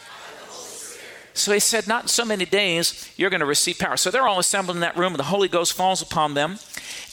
So 1.32 1.52
he 1.52 1.60
said, 1.60 1.88
Not 1.88 2.04
in 2.04 2.08
so 2.08 2.24
many 2.24 2.44
days 2.44 3.10
you're 3.16 3.30
going 3.30 3.40
to 3.40 3.46
receive 3.46 3.78
power. 3.78 3.96
So 3.96 4.10
they're 4.10 4.26
all 4.26 4.38
assembled 4.38 4.76
in 4.76 4.80
that 4.80 4.96
room, 4.96 5.12
and 5.12 5.18
the 5.18 5.24
Holy 5.24 5.48
Ghost 5.48 5.72
falls 5.72 6.02
upon 6.02 6.34
them, 6.34 6.58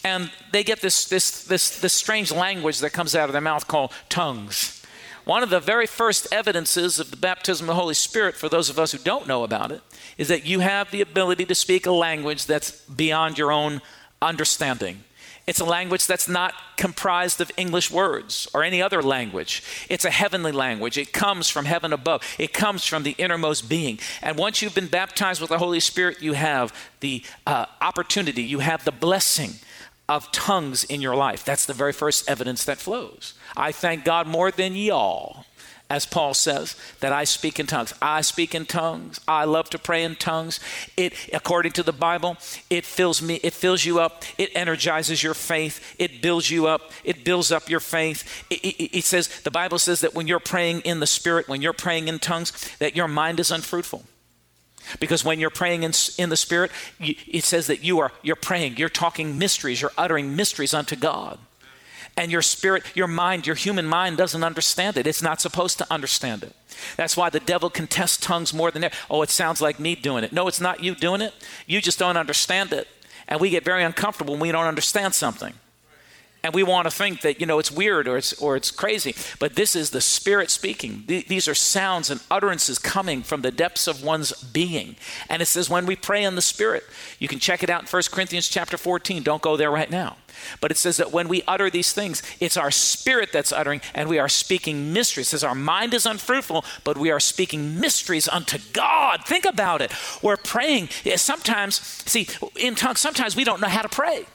and 0.03 0.31
they 0.51 0.63
get 0.63 0.81
this, 0.81 1.05
this, 1.05 1.43
this, 1.45 1.79
this 1.79 1.93
strange 1.93 2.31
language 2.31 2.79
that 2.79 2.91
comes 2.91 3.15
out 3.15 3.29
of 3.29 3.33
their 3.33 3.41
mouth 3.41 3.67
called 3.67 3.91
tongues. 4.09 4.81
One 5.23 5.43
of 5.43 5.49
the 5.49 5.59
very 5.59 5.85
first 5.85 6.27
evidences 6.31 6.99
of 6.99 7.11
the 7.11 7.17
baptism 7.17 7.65
of 7.65 7.75
the 7.75 7.81
Holy 7.81 7.93
Spirit, 7.93 8.35
for 8.35 8.49
those 8.49 8.69
of 8.69 8.79
us 8.79 8.91
who 8.91 8.97
don't 8.97 9.27
know 9.27 9.43
about 9.43 9.71
it, 9.71 9.81
is 10.17 10.27
that 10.27 10.45
you 10.45 10.59
have 10.59 10.91
the 10.91 11.01
ability 11.01 11.45
to 11.45 11.55
speak 11.55 11.85
a 11.85 11.91
language 11.91 12.45
that's 12.45 12.71
beyond 12.85 13.37
your 13.37 13.51
own 13.51 13.81
understanding. 14.21 15.03
It's 15.47 15.59
a 15.59 15.65
language 15.65 16.07
that's 16.07 16.29
not 16.29 16.53
comprised 16.77 17.41
of 17.41 17.51
English 17.57 17.91
words 17.91 18.47
or 18.53 18.63
any 18.63 18.81
other 18.81 19.01
language. 19.01 19.63
It's 19.89 20.05
a 20.05 20.11
heavenly 20.11 20.51
language. 20.51 20.97
It 20.97 21.13
comes 21.13 21.49
from 21.49 21.65
heaven 21.65 21.93
above, 21.93 22.21
it 22.37 22.53
comes 22.53 22.85
from 22.85 23.03
the 23.03 23.15
innermost 23.17 23.67
being. 23.67 23.99
And 24.21 24.37
once 24.37 24.61
you've 24.61 24.75
been 24.75 24.87
baptized 24.87 25.41
with 25.41 25.49
the 25.49 25.57
Holy 25.57 25.79
Spirit, 25.79 26.21
you 26.21 26.33
have 26.33 26.73
the 26.99 27.23
uh, 27.47 27.65
opportunity, 27.81 28.43
you 28.43 28.59
have 28.59 28.85
the 28.85 28.91
blessing 28.91 29.55
of 30.07 30.31
tongues 30.31 30.83
in 30.83 31.01
your 31.01 31.15
life. 31.15 31.45
That's 31.45 31.65
the 31.65 31.73
very 31.73 31.93
first 31.93 32.29
evidence 32.29 32.65
that 32.65 32.77
flows. 32.77 33.33
I 33.55 33.71
thank 33.71 34.03
God 34.03 34.27
more 34.27 34.51
than 34.51 34.75
y'all 34.75 35.45
as 35.91 36.05
Paul 36.05 36.33
says, 36.33 36.77
that 37.01 37.11
I 37.11 37.25
speak 37.25 37.59
in 37.59 37.67
tongues. 37.67 37.93
I 38.01 38.21
speak 38.21 38.55
in 38.55 38.65
tongues. 38.65 39.19
I 39.27 39.43
love 39.43 39.69
to 39.71 39.77
pray 39.77 40.05
in 40.05 40.15
tongues. 40.15 40.61
It, 40.95 41.13
according 41.33 41.73
to 41.73 41.83
the 41.83 41.91
Bible, 41.91 42.37
it 42.69 42.85
fills 42.85 43.21
me. 43.21 43.41
It 43.43 43.51
fills 43.51 43.83
you 43.83 43.99
up. 43.99 44.23
It 44.37 44.51
energizes 44.55 45.21
your 45.21 45.33
faith. 45.33 45.97
It 45.99 46.21
builds 46.21 46.49
you 46.49 46.65
up. 46.65 46.93
It 47.03 47.25
builds 47.25 47.51
up 47.51 47.69
your 47.69 47.81
faith. 47.81 48.45
It, 48.49 48.63
it, 48.63 48.99
it 48.99 49.03
says 49.03 49.41
the 49.41 49.51
Bible 49.51 49.79
says 49.79 49.99
that 49.99 50.15
when 50.15 50.27
you're 50.27 50.39
praying 50.39 50.79
in 50.81 51.01
the 51.01 51.07
Spirit, 51.07 51.49
when 51.49 51.61
you're 51.61 51.73
praying 51.73 52.07
in 52.07 52.19
tongues, 52.19 52.53
that 52.79 52.95
your 52.95 53.09
mind 53.09 53.41
is 53.41 53.51
unfruitful. 53.51 54.05
Because 55.01 55.25
when 55.25 55.41
you're 55.41 55.49
praying 55.49 55.83
in, 55.83 55.91
in 56.17 56.29
the 56.29 56.37
Spirit, 56.37 56.71
you, 57.01 57.15
it 57.27 57.43
says 57.43 57.67
that 57.67 57.83
you 57.83 57.99
are 57.99 58.13
you're 58.21 58.37
praying. 58.37 58.77
You're 58.77 58.87
talking 58.87 59.37
mysteries. 59.37 59.81
You're 59.81 59.91
uttering 59.97 60.37
mysteries 60.37 60.73
unto 60.73 60.95
God 60.95 61.37
and 62.17 62.31
your 62.31 62.41
spirit, 62.41 62.83
your 62.93 63.07
mind, 63.07 63.47
your 63.47 63.55
human 63.55 63.85
mind 63.85 64.17
doesn't 64.17 64.43
understand 64.43 64.97
it. 64.97 65.07
It's 65.07 65.21
not 65.21 65.41
supposed 65.41 65.77
to 65.77 65.87
understand 65.91 66.43
it. 66.43 66.53
That's 66.97 67.15
why 67.15 67.29
the 67.29 67.39
devil 67.39 67.69
contests 67.69 68.17
tongues 68.17 68.53
more 68.53 68.71
than 68.71 68.83
ever. 68.83 68.95
Oh, 69.09 69.21
it 69.21 69.29
sounds 69.29 69.61
like 69.61 69.79
me 69.79 69.95
doing 69.95 70.23
it. 70.23 70.33
No, 70.33 70.47
it's 70.47 70.61
not 70.61 70.83
you 70.83 70.95
doing 70.95 71.21
it. 71.21 71.33
You 71.65 71.81
just 71.81 71.99
don't 71.99 72.17
understand 72.17 72.73
it. 72.73 72.87
And 73.27 73.39
we 73.39 73.49
get 73.49 73.63
very 73.63 73.83
uncomfortable 73.83 74.33
when 74.33 74.41
we 74.41 74.51
don't 74.51 74.65
understand 74.65 75.13
something. 75.13 75.53
And 76.43 76.55
we 76.55 76.63
want 76.63 76.85
to 76.85 76.91
think 76.91 77.21
that, 77.21 77.39
you 77.39 77.45
know, 77.45 77.59
it's 77.59 77.71
weird 77.71 78.07
or 78.07 78.17
it's, 78.17 78.33
or 78.33 78.55
it's 78.55 78.71
crazy. 78.71 79.13
But 79.37 79.55
this 79.55 79.75
is 79.75 79.91
the 79.91 80.01
Spirit 80.01 80.49
speaking. 80.49 81.03
These 81.05 81.47
are 81.47 81.53
sounds 81.53 82.09
and 82.09 82.19
utterances 82.31 82.79
coming 82.79 83.21
from 83.21 83.41
the 83.41 83.51
depths 83.51 83.87
of 83.87 84.03
one's 84.03 84.33
being. 84.43 84.95
And 85.29 85.43
it 85.43 85.45
says 85.45 85.69
when 85.69 85.85
we 85.85 85.95
pray 85.95 86.23
in 86.23 86.33
the 86.33 86.41
Spirit, 86.41 86.83
you 87.19 87.27
can 87.27 87.37
check 87.37 87.61
it 87.61 87.69
out 87.69 87.81
in 87.81 87.87
1 87.87 88.03
Corinthians 88.11 88.49
chapter 88.49 88.75
14. 88.75 89.21
Don't 89.21 89.41
go 89.41 89.55
there 89.55 89.69
right 89.69 89.91
now. 89.91 90.17
But 90.61 90.71
it 90.71 90.77
says 90.77 90.97
that 90.97 91.11
when 91.11 91.27
we 91.27 91.43
utter 91.47 91.69
these 91.69 91.93
things, 91.93 92.23
it's 92.39 92.57
our 92.57 92.71
spirit 92.71 93.29
that's 93.31 93.51
uttering, 93.51 93.81
and 93.93 94.09
we 94.09 94.17
are 94.17 94.29
speaking 94.29 94.91
mysteries. 94.93 95.27
It 95.27 95.31
says 95.31 95.43
our 95.43 95.53
mind 95.53 95.93
is 95.93 96.07
unfruitful, 96.07 96.65
but 96.83 96.97
we 96.97 97.11
are 97.11 97.19
speaking 97.19 97.79
mysteries 97.79 98.27
unto 98.27 98.57
God. 98.73 99.25
Think 99.25 99.45
about 99.45 99.81
it. 99.81 99.91
We're 100.23 100.37
praying. 100.37 100.89
Sometimes, 101.17 101.75
see, 102.07 102.27
in 102.55 102.73
tongues, 102.73 102.99
sometimes 102.99 103.35
we 103.35 103.43
don't 103.43 103.61
know 103.61 103.67
how 103.67 103.83
to 103.83 103.89
pray. 103.89 104.25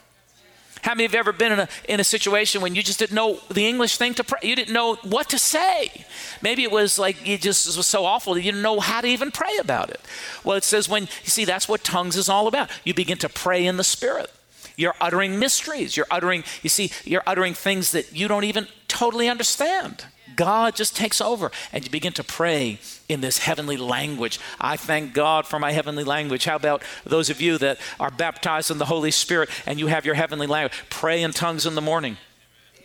How 0.87 0.95
many 0.95 1.11
you 1.11 1.19
ever 1.19 1.33
been 1.33 1.51
in 1.51 1.59
a, 1.59 1.67
in 1.89 1.99
a 1.99 2.03
situation 2.05 2.61
when 2.61 2.73
you 2.73 2.81
just 2.81 2.97
didn't 2.97 3.13
know 3.13 3.41
the 3.49 3.67
English 3.67 3.97
thing 3.97 4.13
to 4.13 4.23
pray? 4.23 4.39
You 4.41 4.55
didn't 4.55 4.73
know 4.73 4.95
what 5.03 5.29
to 5.31 5.37
say. 5.37 6.05
Maybe 6.41 6.63
it 6.63 6.71
was 6.71 6.97
like 6.97 7.17
it 7.27 7.41
just 7.41 7.75
was 7.75 7.85
so 7.85 8.05
awful 8.05 8.35
that 8.35 8.39
you 8.39 8.53
didn't 8.53 8.63
know 8.63 8.79
how 8.79 9.01
to 9.01 9.07
even 9.09 9.29
pray 9.29 9.57
about 9.59 9.89
it. 9.89 9.99
Well, 10.45 10.55
it 10.55 10.63
says 10.63 10.87
when, 10.87 11.03
you 11.03 11.29
see, 11.29 11.43
that's 11.43 11.67
what 11.67 11.83
tongues 11.83 12.15
is 12.15 12.29
all 12.29 12.47
about. 12.47 12.69
You 12.85 12.93
begin 12.93 13.17
to 13.17 13.27
pray 13.27 13.65
in 13.65 13.75
the 13.75 13.83
Spirit. 13.83 14.31
You're 14.77 14.95
uttering 15.01 15.37
mysteries. 15.37 15.97
You're 15.97 16.07
uttering, 16.09 16.45
you 16.63 16.69
see, 16.69 16.93
you're 17.03 17.23
uttering 17.27 17.53
things 17.53 17.91
that 17.91 18.15
you 18.15 18.29
don't 18.29 18.45
even 18.45 18.69
totally 18.87 19.27
understand. 19.27 20.05
God 20.35 20.75
just 20.75 20.95
takes 20.95 21.21
over 21.21 21.51
and 21.71 21.83
you 21.83 21.89
begin 21.89 22.13
to 22.13 22.23
pray 22.23 22.79
in 23.07 23.21
this 23.21 23.39
heavenly 23.39 23.77
language. 23.77 24.39
I 24.59 24.77
thank 24.77 25.13
God 25.13 25.47
for 25.47 25.59
my 25.59 25.71
heavenly 25.71 26.03
language. 26.03 26.45
How 26.45 26.55
about 26.55 26.83
those 27.05 27.29
of 27.29 27.41
you 27.41 27.57
that 27.59 27.79
are 27.99 28.11
baptized 28.11 28.71
in 28.71 28.77
the 28.77 28.85
Holy 28.85 29.11
Spirit 29.11 29.49
and 29.65 29.79
you 29.79 29.87
have 29.87 30.05
your 30.05 30.15
heavenly 30.15 30.47
language? 30.47 30.77
Pray 30.89 31.23
in 31.23 31.31
tongues 31.31 31.65
in 31.65 31.75
the 31.75 31.81
morning. 31.81 32.17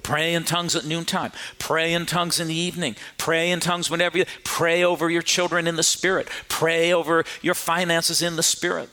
Pray 0.02 0.34
in 0.34 0.44
tongues 0.44 0.74
at 0.74 0.84
noontime. 0.84 1.32
Pray 1.58 1.92
in 1.92 2.06
tongues 2.06 2.40
in 2.40 2.48
the 2.48 2.54
evening. 2.54 2.96
Pray 3.18 3.50
in 3.50 3.60
tongues 3.60 3.88
whenever 3.88 4.18
you 4.18 4.24
pray 4.44 4.82
over 4.82 5.08
your 5.08 5.22
children 5.22 5.66
in 5.66 5.76
the 5.76 5.82
spirit. 5.82 6.28
Pray 6.48 6.92
over 6.92 7.24
your 7.40 7.54
finances 7.54 8.20
in 8.20 8.36
the 8.36 8.42
spirit. 8.42 8.90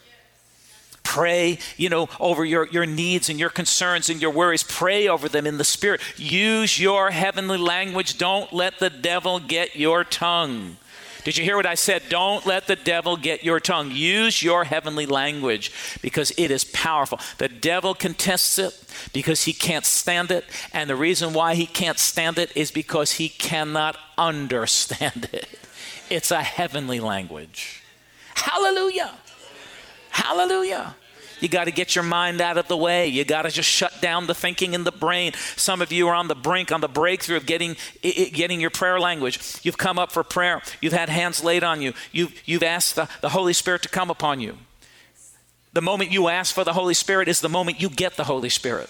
Pray, 1.09 1.57
you 1.75 1.89
know, 1.89 2.07
over 2.19 2.45
your, 2.45 2.67
your 2.67 2.85
needs 2.85 3.29
and 3.29 3.39
your 3.39 3.49
concerns 3.49 4.11
and 4.11 4.21
your 4.21 4.29
worries. 4.29 4.61
Pray 4.61 5.07
over 5.07 5.27
them 5.27 5.47
in 5.47 5.57
the 5.57 5.63
Spirit. 5.63 6.01
Use 6.17 6.79
your 6.79 7.09
heavenly 7.09 7.57
language. 7.57 8.19
Don't 8.19 8.53
let 8.53 8.77
the 8.77 8.91
devil 8.91 9.39
get 9.39 9.75
your 9.75 10.03
tongue. 10.03 10.77
Did 11.23 11.35
you 11.35 11.43
hear 11.43 11.55
what 11.55 11.65
I 11.65 11.73
said? 11.73 12.03
Don't 12.09 12.45
let 12.45 12.67
the 12.67 12.75
devil 12.75 13.17
get 13.17 13.43
your 13.43 13.59
tongue. 13.59 13.89
Use 13.89 14.43
your 14.43 14.65
heavenly 14.65 15.07
language 15.07 15.71
because 16.03 16.31
it 16.37 16.51
is 16.51 16.63
powerful. 16.63 17.19
The 17.39 17.49
devil 17.49 17.95
contests 17.95 18.59
it 18.59 18.79
because 19.11 19.45
he 19.45 19.51
can't 19.53 19.85
stand 19.85 20.29
it. 20.29 20.45
And 20.73 20.87
the 20.87 20.95
reason 20.95 21.33
why 21.33 21.55
he 21.55 21.65
can't 21.65 21.97
stand 21.97 22.37
it 22.37 22.55
is 22.55 22.69
because 22.69 23.13
he 23.13 23.29
cannot 23.29 23.97
understand 24.15 25.27
it. 25.33 25.47
It's 26.11 26.29
a 26.29 26.43
heavenly 26.43 26.99
language. 26.99 27.81
Hallelujah. 28.35 29.15
Hallelujah. 30.19 30.95
You 31.39 31.47
got 31.47 31.65
to 31.65 31.71
get 31.71 31.95
your 31.95 32.03
mind 32.03 32.41
out 32.41 32.57
of 32.57 32.67
the 32.67 32.75
way. 32.75 33.07
You 33.07 33.23
got 33.23 33.43
to 33.43 33.49
just 33.49 33.69
shut 33.69 34.01
down 34.01 34.27
the 34.27 34.35
thinking 34.35 34.73
in 34.73 34.83
the 34.83 34.91
brain. 34.91 35.31
Some 35.55 35.81
of 35.81 35.91
you 35.91 36.07
are 36.09 36.15
on 36.15 36.27
the 36.27 36.35
brink, 36.35 36.71
on 36.71 36.81
the 36.81 36.89
breakthrough 36.89 37.37
of 37.37 37.45
getting, 37.45 37.77
getting 38.01 38.59
your 38.59 38.69
prayer 38.69 38.99
language. 38.99 39.39
You've 39.63 39.77
come 39.77 39.97
up 39.97 40.11
for 40.11 40.23
prayer. 40.23 40.61
You've 40.81 40.93
had 40.93 41.07
hands 41.07 41.43
laid 41.43 41.63
on 41.63 41.81
you. 41.81 41.93
You've, 42.11 42.33
you've 42.45 42.63
asked 42.63 42.95
the, 42.95 43.07
the 43.21 43.29
Holy 43.29 43.53
Spirit 43.53 43.81
to 43.83 43.89
come 43.89 44.09
upon 44.09 44.41
you. 44.41 44.57
The 45.71 45.81
moment 45.81 46.11
you 46.11 46.27
ask 46.27 46.53
for 46.53 46.63
the 46.63 46.73
Holy 46.73 46.93
Spirit 46.93 47.29
is 47.29 47.39
the 47.39 47.49
moment 47.49 47.81
you 47.81 47.89
get 47.89 48.17
the 48.17 48.25
Holy 48.25 48.49
Spirit. 48.49 48.89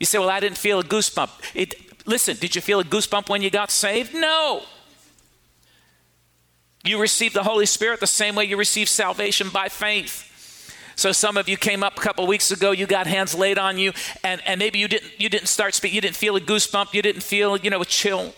You 0.00 0.06
say, 0.06 0.18
Well, 0.18 0.30
I 0.30 0.40
didn't 0.40 0.58
feel 0.58 0.78
a 0.78 0.84
goosebump. 0.84 1.30
It, 1.54 2.06
listen, 2.06 2.36
did 2.36 2.54
you 2.54 2.62
feel 2.62 2.80
a 2.80 2.84
goosebump 2.84 3.28
when 3.28 3.42
you 3.42 3.50
got 3.50 3.70
saved? 3.70 4.14
No. 4.14 4.62
You 6.86 7.00
receive 7.00 7.32
the 7.32 7.42
Holy 7.42 7.66
Spirit 7.66 8.00
the 8.00 8.06
same 8.06 8.36
way 8.36 8.44
you 8.44 8.56
received 8.56 8.88
salvation 8.88 9.48
by 9.48 9.68
faith. 9.68 10.22
So 10.94 11.12
some 11.12 11.36
of 11.36 11.48
you 11.48 11.56
came 11.56 11.82
up 11.82 11.98
a 11.98 12.00
couple 12.00 12.26
weeks 12.26 12.50
ago, 12.50 12.70
you 12.70 12.86
got 12.86 13.06
hands 13.06 13.34
laid 13.34 13.58
on 13.58 13.76
you, 13.76 13.92
and, 14.24 14.40
and 14.46 14.58
maybe 14.58 14.78
you 14.78 14.88
didn't 14.88 15.10
you 15.18 15.28
didn't 15.28 15.48
start 15.48 15.74
speaking, 15.74 15.94
you 15.94 16.00
didn't 16.00 16.16
feel 16.16 16.36
a 16.36 16.40
goosebump, 16.40 16.94
you 16.94 17.02
didn't 17.02 17.22
feel, 17.22 17.56
you 17.58 17.68
know, 17.68 17.82
a 17.82 17.84
chill. 17.84 18.32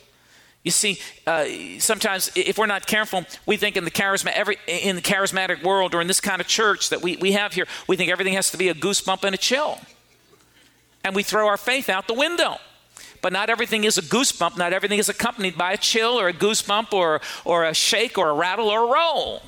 You 0.65 0.73
see, 0.73 0.99
uh, 1.27 1.45
sometimes 1.79 2.33
if 2.35 2.59
we're 2.59 2.67
not 2.67 2.87
careful, 2.87 3.25
we 3.47 3.57
think 3.57 3.77
in 3.77 3.85
the 3.85 3.93
charisma 3.93 4.33
every 4.33 4.57
in 4.67 4.97
the 4.97 5.03
charismatic 5.03 5.63
world 5.63 5.95
or 5.95 6.01
in 6.01 6.09
this 6.09 6.21
kind 6.21 6.41
of 6.41 6.49
church 6.49 6.91
that 6.91 7.01
we, 7.01 7.17
we 7.17 7.33
have 7.33 7.53
here, 7.53 7.67
we 7.87 7.97
think 7.97 8.11
everything 8.11 8.35
has 8.35 8.51
to 8.51 8.57
be 8.57 8.69
a 8.69 8.75
goosebump 8.75 9.23
and 9.25 9.35
a 9.35 9.39
chill. 9.39 9.79
And 11.05 11.15
we 11.15 11.23
throw 11.23 11.47
our 11.47 11.57
faith 11.57 11.89
out 11.89 12.09
the 12.09 12.15
window. 12.15 12.59
But 13.21 13.33
not 13.33 13.51
everything 13.51 13.85
is 13.85 13.99
a 13.99 14.03
goosebump, 14.03 14.57
not 14.57 14.73
everything 14.73 14.99
is 14.99 15.09
accompanied 15.09 15.57
by 15.57 15.73
a 15.73 15.77
chill 15.77 16.19
or 16.19 16.29
a 16.29 16.33
goosebump 16.33 16.93
or, 16.93 17.21
or 17.45 17.65
a 17.65 17.75
shake 17.75 18.17
or 18.17 18.31
a 18.31 18.35
rattle 18.35 18.69
or 18.69 18.85
a 18.85 18.93
roll. 18.93 19.43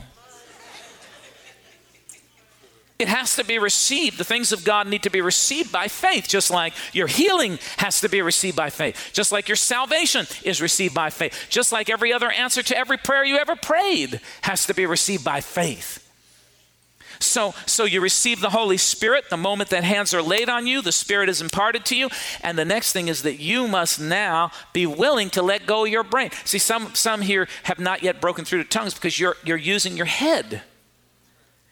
It 2.98 3.08
has 3.08 3.34
to 3.36 3.44
be 3.44 3.58
received. 3.58 4.18
The 4.18 4.24
things 4.24 4.52
of 4.52 4.62
God 4.62 4.86
need 4.86 5.04
to 5.04 5.10
be 5.10 5.22
received 5.22 5.72
by 5.72 5.88
faith, 5.88 6.28
just 6.28 6.50
like 6.50 6.74
your 6.92 7.06
healing 7.06 7.58
has 7.78 8.02
to 8.02 8.10
be 8.10 8.20
received 8.20 8.56
by 8.56 8.68
faith, 8.68 9.10
just 9.14 9.32
like 9.32 9.48
your 9.48 9.56
salvation 9.56 10.26
is 10.44 10.60
received 10.60 10.94
by 10.94 11.08
faith, 11.08 11.46
just 11.48 11.72
like 11.72 11.88
every 11.88 12.12
other 12.12 12.30
answer 12.30 12.62
to 12.62 12.76
every 12.76 12.98
prayer 12.98 13.24
you 13.24 13.38
ever 13.38 13.56
prayed 13.56 14.20
has 14.42 14.66
to 14.66 14.74
be 14.74 14.84
received 14.84 15.24
by 15.24 15.40
faith. 15.40 16.10
So, 17.20 17.54
so 17.66 17.84
you 17.84 18.00
receive 18.00 18.40
the 18.40 18.50
Holy 18.50 18.78
Spirit 18.78 19.28
the 19.28 19.36
moment 19.36 19.68
that 19.70 19.84
hands 19.84 20.14
are 20.14 20.22
laid 20.22 20.48
on 20.48 20.66
you, 20.66 20.80
the 20.80 20.90
Spirit 20.90 21.28
is 21.28 21.42
imparted 21.42 21.84
to 21.86 21.96
you, 21.96 22.08
and 22.40 22.58
the 22.58 22.64
next 22.64 22.92
thing 22.92 23.08
is 23.08 23.22
that 23.22 23.38
you 23.38 23.68
must 23.68 24.00
now 24.00 24.50
be 24.72 24.86
willing 24.86 25.28
to 25.30 25.42
let 25.42 25.66
go 25.66 25.84
of 25.84 25.90
your 25.90 26.02
brain. 26.02 26.30
See, 26.44 26.58
some 26.58 26.94
some 26.94 27.20
here 27.20 27.46
have 27.64 27.78
not 27.78 28.02
yet 28.02 28.22
broken 28.22 28.46
through 28.46 28.62
to 28.62 28.68
tongues 28.68 28.94
because 28.94 29.20
you're 29.20 29.36
you're 29.44 29.58
using 29.58 29.98
your 29.98 30.06
head. 30.06 30.62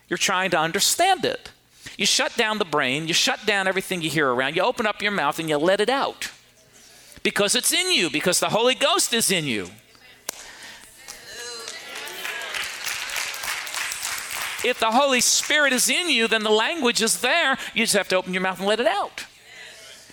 You're 0.08 0.18
trying 0.18 0.50
to 0.50 0.58
understand 0.58 1.24
it. 1.24 1.50
You 1.96 2.06
shut 2.06 2.36
down 2.36 2.58
the 2.58 2.64
brain, 2.64 3.08
you 3.08 3.14
shut 3.14 3.44
down 3.46 3.66
everything 3.66 4.02
you 4.02 4.10
hear 4.10 4.28
around, 4.28 4.54
you 4.54 4.62
open 4.62 4.86
up 4.86 5.00
your 5.02 5.12
mouth 5.12 5.38
and 5.38 5.48
you 5.48 5.56
let 5.56 5.80
it 5.80 5.88
out. 5.88 6.30
Because 7.22 7.54
it's 7.54 7.72
in 7.72 7.90
you, 7.92 8.10
because 8.10 8.38
the 8.38 8.50
Holy 8.50 8.74
Ghost 8.74 9.12
is 9.12 9.30
in 9.30 9.44
you. 9.46 9.70
If 14.64 14.80
the 14.80 14.90
Holy 14.90 15.20
Spirit 15.20 15.72
is 15.72 15.88
in 15.88 16.10
you, 16.10 16.26
then 16.26 16.42
the 16.42 16.50
language 16.50 17.00
is 17.00 17.20
there. 17.20 17.56
You 17.74 17.84
just 17.84 17.96
have 17.96 18.08
to 18.08 18.16
open 18.16 18.34
your 18.34 18.42
mouth 18.42 18.58
and 18.58 18.66
let 18.66 18.80
it 18.80 18.86
out. 18.86 19.26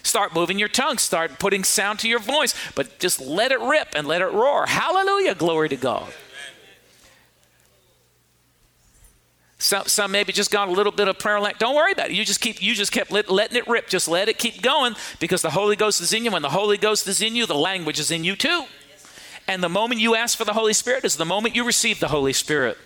Start 0.04 0.36
moving 0.36 0.60
your 0.60 0.68
tongue, 0.68 1.00
start 1.00 1.40
putting 1.40 1.64
sound 1.64 1.98
to 2.00 2.08
your 2.08 2.20
voice, 2.20 2.54
but 2.76 3.00
just 3.00 3.20
let 3.20 3.52
it 3.52 3.60
rip 3.60 3.90
and 3.96 4.08
let 4.08 4.22
it 4.22 4.32
roar. 4.32 4.68
Hallelujah, 4.68 5.34
glory 5.34 5.68
to 5.70 5.76
God. 5.76 6.14
Some, 9.58 9.88
some 9.88 10.12
maybe 10.12 10.32
just 10.32 10.52
got 10.52 10.68
a 10.68 10.72
little 10.72 10.92
bit 10.92 11.08
of 11.08 11.18
prayer. 11.18 11.40
Like, 11.40 11.58
don't 11.58 11.76
worry 11.76 11.92
about 11.92 12.12
it. 12.12 12.16
You 12.16 12.24
just 12.24 12.40
keep. 12.40 12.62
You 12.62 12.76
just 12.76 12.92
kept 12.92 13.12
let, 13.12 13.32
letting 13.32 13.58
it 13.58 13.68
rip. 13.68 13.88
Just 13.88 14.08
let 14.08 14.30
it 14.30 14.38
keep 14.38 14.62
going 14.62 14.96
because 15.20 15.42
the 15.42 15.50
Holy 15.50 15.76
Ghost 15.76 16.02
is 16.02 16.14
in 16.14 16.24
you. 16.24 16.30
When 16.30 16.44
the 16.44 16.50
Holy 16.50 16.78
Ghost 16.78 17.08
is 17.08 17.20
in 17.20 17.36
you, 17.36 17.48
the 17.48 17.56
language 17.56 18.00
is 18.00 18.12
in 18.12 18.24
you 18.24 18.36
too. 18.36 18.66
And 19.48 19.64
the 19.64 19.70
moment 19.70 20.02
you 20.02 20.14
ask 20.14 20.38
for 20.38 20.46
the 20.46 20.54
Holy 20.54 20.74
Spirit 20.74 21.04
is 21.04 21.18
the 21.18 21.26
moment 21.26 21.56
you 21.56 21.64
receive 21.64 22.00
the 22.00 22.10
Holy 22.10 22.34
Spirit. 22.34 22.78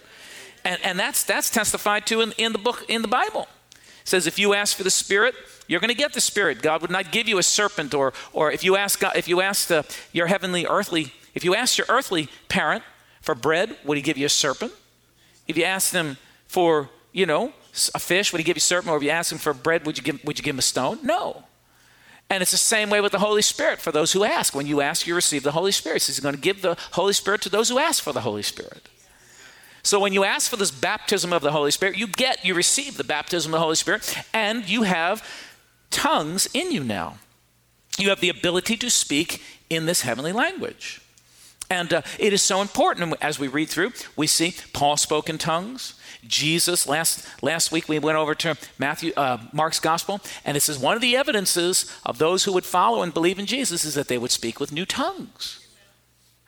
And, 0.65 0.79
and 0.83 0.99
that's, 0.99 1.23
that's 1.23 1.49
testified 1.49 2.05
to 2.07 2.21
in, 2.21 2.33
in 2.37 2.51
the 2.51 2.57
book, 2.57 2.85
in 2.87 3.01
the 3.01 3.07
Bible. 3.07 3.47
It 3.71 4.07
says, 4.07 4.27
if 4.27 4.39
you 4.39 4.53
ask 4.53 4.75
for 4.75 4.83
the 4.83 4.89
Spirit, 4.89 5.35
you're 5.67 5.79
going 5.79 5.89
to 5.89 5.95
get 5.95 6.13
the 6.13 6.21
Spirit. 6.21 6.61
God 6.61 6.81
would 6.81 6.91
not 6.91 7.11
give 7.11 7.27
you 7.27 7.37
a 7.37 7.43
serpent, 7.43 7.93
or, 7.93 8.13
or 8.33 8.51
if 8.51 8.63
you 8.63 8.75
ask, 8.75 8.99
God, 8.99 9.15
if 9.15 9.27
you 9.27 9.41
ask 9.41 9.69
uh, 9.71 9.83
your 10.11 10.27
heavenly 10.27 10.65
earthly, 10.65 11.13
if 11.33 11.43
you 11.43 11.55
ask 11.55 11.77
your 11.77 11.87
earthly 11.89 12.27
parent 12.47 12.83
for 13.21 13.35
bread, 13.35 13.77
would 13.85 13.97
he 13.97 14.01
give 14.01 14.17
you 14.17 14.25
a 14.25 14.29
serpent? 14.29 14.73
If 15.47 15.57
you 15.57 15.63
ask 15.63 15.91
them 15.91 16.17
for, 16.47 16.89
you 17.11 17.25
know, 17.25 17.53
a 17.93 17.99
fish, 17.99 18.31
would 18.31 18.39
he 18.39 18.43
give 18.43 18.57
you 18.57 18.59
a 18.59 18.61
serpent? 18.61 18.91
Or 18.91 18.97
if 18.97 19.03
you 19.03 19.11
ask 19.11 19.31
him 19.31 19.37
for 19.37 19.53
bread, 19.53 19.85
would 19.85 19.97
you 19.97 20.03
give, 20.03 20.23
would 20.23 20.39
you 20.39 20.43
give 20.43 20.55
him 20.55 20.59
a 20.59 20.63
stone? 20.63 20.99
No. 21.03 21.43
And 22.29 22.41
it's 22.41 22.51
the 22.51 22.57
same 22.57 22.89
way 22.89 23.01
with 23.01 23.11
the 23.11 23.19
Holy 23.19 23.41
Spirit 23.41 23.79
for 23.79 23.91
those 23.91 24.11
who 24.11 24.23
ask. 24.23 24.53
When 24.53 24.67
you 24.67 24.81
ask, 24.81 25.07
you 25.07 25.15
receive 25.15 25.43
the 25.43 25.51
Holy 25.51 25.71
Spirit. 25.71 26.03
So 26.03 26.11
He's 26.11 26.19
going 26.19 26.35
to 26.35 26.41
give 26.41 26.61
the 26.61 26.77
Holy 26.91 27.13
Spirit 27.13 27.41
to 27.41 27.49
those 27.49 27.69
who 27.69 27.79
ask 27.79 28.03
for 28.03 28.13
the 28.13 28.21
Holy 28.21 28.43
Spirit. 28.43 28.87
So 29.83 29.99
when 29.99 30.13
you 30.13 30.23
ask 30.23 30.49
for 30.49 30.57
this 30.57 30.71
baptism 30.71 31.31
of 31.31 31.41
the 31.41 31.51
Holy 31.51 31.71
Spirit, 31.71 31.97
you 31.97 32.07
get, 32.07 32.43
you 32.43 32.53
receive 32.53 32.97
the 32.97 33.03
baptism 33.03 33.53
of 33.53 33.59
the 33.59 33.63
Holy 33.63 33.75
Spirit, 33.75 34.15
and 34.33 34.67
you 34.67 34.83
have 34.83 35.27
tongues 35.89 36.47
in 36.53 36.71
you 36.71 36.83
now. 36.83 37.17
You 37.97 38.09
have 38.09 38.21
the 38.21 38.29
ability 38.29 38.77
to 38.77 38.89
speak 38.89 39.41
in 39.69 39.85
this 39.85 40.01
heavenly 40.01 40.31
language. 40.31 41.01
And 41.69 41.93
uh, 41.93 42.01
it 42.17 42.33
is 42.33 42.41
so 42.41 42.61
important 42.61 43.13
as 43.21 43.39
we 43.39 43.47
read 43.47 43.69
through, 43.69 43.91
we 44.15 44.25
see 44.25 44.55
Paul 44.73 44.97
spoke 44.97 45.29
in 45.29 45.37
tongues. 45.37 45.93
Jesus 46.27 46.85
last 46.87 47.25
last 47.41 47.71
week 47.71 47.87
we 47.87 47.97
went 47.97 48.17
over 48.17 48.35
to 48.35 48.57
Matthew 48.77 49.13
uh, 49.15 49.37
Mark's 49.53 49.79
gospel 49.79 50.19
and 50.43 50.57
it 50.57 50.59
says 50.59 50.77
one 50.77 50.95
of 50.95 51.01
the 51.01 51.15
evidences 51.15 51.89
of 52.05 52.17
those 52.17 52.43
who 52.43 52.51
would 52.51 52.65
follow 52.65 53.01
and 53.01 53.13
believe 53.13 53.39
in 53.39 53.45
Jesus 53.45 53.85
is 53.85 53.95
that 53.95 54.09
they 54.09 54.17
would 54.17 54.31
speak 54.31 54.59
with 54.59 54.73
new 54.73 54.85
tongues. 54.85 55.65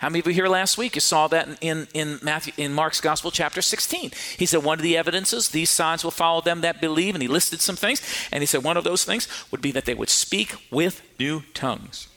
How 0.01 0.09
many 0.09 0.21
of 0.21 0.25
you 0.25 0.33
here 0.33 0.47
last 0.47 0.79
week 0.79 0.95
you 0.95 1.01
saw 1.01 1.27
that 1.27 1.47
in, 1.61 1.87
in 1.93 2.19
Matthew 2.23 2.53
in 2.57 2.73
Mark's 2.73 2.99
Gospel, 2.99 3.29
chapter 3.29 3.61
16? 3.61 4.09
He 4.35 4.47
said 4.47 4.63
one 4.63 4.79
of 4.79 4.83
the 4.83 4.97
evidences, 4.97 5.49
these 5.49 5.69
signs 5.69 6.03
will 6.03 6.09
follow 6.09 6.41
them 6.41 6.61
that 6.61 6.81
believe, 6.81 7.13
and 7.13 7.21
he 7.21 7.27
listed 7.27 7.61
some 7.61 7.75
things, 7.75 8.01
and 8.31 8.41
he 8.41 8.47
said 8.47 8.63
one 8.63 8.77
of 8.77 8.83
those 8.83 9.05
things 9.05 9.27
would 9.51 9.61
be 9.61 9.71
that 9.73 9.85
they 9.85 9.93
would 9.93 10.09
speak 10.09 10.55
with 10.71 11.03
new 11.19 11.43
tongues. 11.53 12.07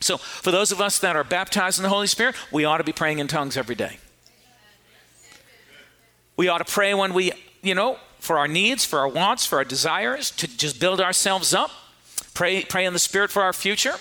So 0.00 0.16
for 0.16 0.50
those 0.50 0.72
of 0.72 0.80
us 0.80 0.98
that 1.00 1.14
are 1.14 1.24
baptized 1.24 1.78
in 1.78 1.82
the 1.82 1.90
Holy 1.90 2.06
Spirit, 2.06 2.36
we 2.50 2.64
ought 2.64 2.78
to 2.78 2.84
be 2.84 2.92
praying 2.92 3.18
in 3.18 3.28
tongues 3.28 3.58
every 3.58 3.74
day. 3.74 3.98
We 6.38 6.48
ought 6.48 6.66
to 6.66 6.72
pray 6.72 6.94
when 6.94 7.12
we, 7.12 7.32
you 7.60 7.74
know, 7.74 7.98
for 8.18 8.38
our 8.38 8.48
needs, 8.48 8.86
for 8.86 9.00
our 9.00 9.08
wants, 9.08 9.44
for 9.44 9.58
our 9.58 9.64
desires, 9.64 10.30
to 10.30 10.56
just 10.56 10.80
build 10.80 11.02
ourselves 11.02 11.52
up. 11.52 11.70
Pray, 12.32 12.64
pray 12.64 12.86
in 12.86 12.94
the 12.94 12.98
Spirit 12.98 13.30
for 13.30 13.42
our 13.42 13.52
future. 13.52 13.96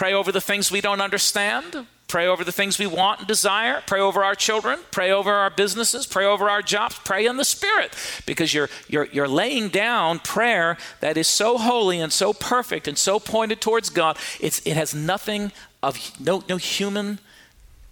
Pray 0.00 0.14
over 0.14 0.32
the 0.32 0.40
things 0.40 0.72
we 0.72 0.80
don't 0.80 1.02
understand. 1.02 1.86
Pray 2.08 2.26
over 2.26 2.42
the 2.42 2.50
things 2.50 2.78
we 2.78 2.86
want 2.86 3.18
and 3.18 3.28
desire. 3.28 3.82
Pray 3.86 4.00
over 4.00 4.24
our 4.24 4.34
children. 4.34 4.78
Pray 4.90 5.10
over 5.10 5.30
our 5.30 5.50
businesses. 5.50 6.06
Pray 6.06 6.24
over 6.24 6.48
our 6.48 6.62
jobs. 6.62 6.98
Pray 7.04 7.26
in 7.26 7.36
the 7.36 7.44
Spirit 7.44 7.94
because 8.24 8.54
you're, 8.54 8.70
you're, 8.88 9.08
you're 9.12 9.28
laying 9.28 9.68
down 9.68 10.18
prayer 10.18 10.78
that 11.00 11.18
is 11.18 11.28
so 11.28 11.58
holy 11.58 12.00
and 12.00 12.14
so 12.14 12.32
perfect 12.32 12.88
and 12.88 12.96
so 12.96 13.20
pointed 13.20 13.60
towards 13.60 13.90
God. 13.90 14.16
It's, 14.40 14.66
it 14.66 14.72
has 14.74 14.94
nothing 14.94 15.52
of 15.82 15.98
no, 16.18 16.44
no 16.48 16.56
human 16.56 17.18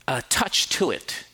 uh, 0.07 0.23
touch 0.31 0.71
to 0.71 0.91
it. 0.91 1.27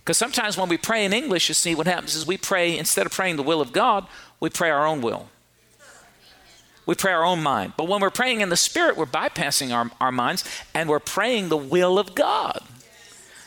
Because 0.00 0.18
sometimes 0.18 0.58
when 0.58 0.68
we 0.68 0.76
pray 0.76 1.06
in 1.06 1.14
English, 1.14 1.48
you 1.48 1.54
see, 1.54 1.74
what 1.74 1.86
happens 1.86 2.14
is 2.14 2.26
we 2.26 2.36
pray, 2.36 2.76
instead 2.76 3.06
of 3.06 3.12
praying 3.12 3.36
the 3.36 3.42
will 3.42 3.62
of 3.62 3.72
God, 3.72 4.06
we 4.40 4.50
pray 4.50 4.68
our 4.68 4.86
own 4.86 5.00
will 5.00 5.30
we 6.86 6.94
pray 6.94 7.12
our 7.12 7.24
own 7.24 7.42
mind. 7.42 7.74
But 7.76 7.88
when 7.88 8.00
we're 8.00 8.10
praying 8.10 8.40
in 8.40 8.48
the 8.48 8.56
Spirit, 8.56 8.96
we're 8.96 9.06
bypassing 9.06 9.74
our, 9.74 9.90
our 10.00 10.12
minds 10.12 10.44
and 10.72 10.88
we're 10.88 11.00
praying 11.00 11.48
the 11.48 11.56
will 11.56 11.98
of 11.98 12.14
God. 12.14 12.60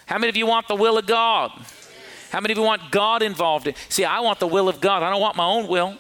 How 0.06 0.18
many 0.18 0.30
of 0.30 0.36
you 0.36 0.46
want 0.46 0.68
the 0.68 0.76
will 0.76 0.98
of 0.98 1.08
God? 1.08 1.52
How 2.32 2.42
many 2.42 2.52
of 2.52 2.58
you 2.58 2.64
want 2.64 2.92
God 2.92 3.24
involved 3.24 3.68
in? 3.68 3.76
See, 3.88 4.06
I 4.06 4.20
want 4.20 4.40
the 4.40 4.48
will 4.48 4.68
of 4.68 4.82
God. 4.82 5.02
I 5.02 5.10
don't 5.10 5.22
want 5.22 5.36
my 5.36 5.46
own 5.46 5.68
will. 5.68 5.98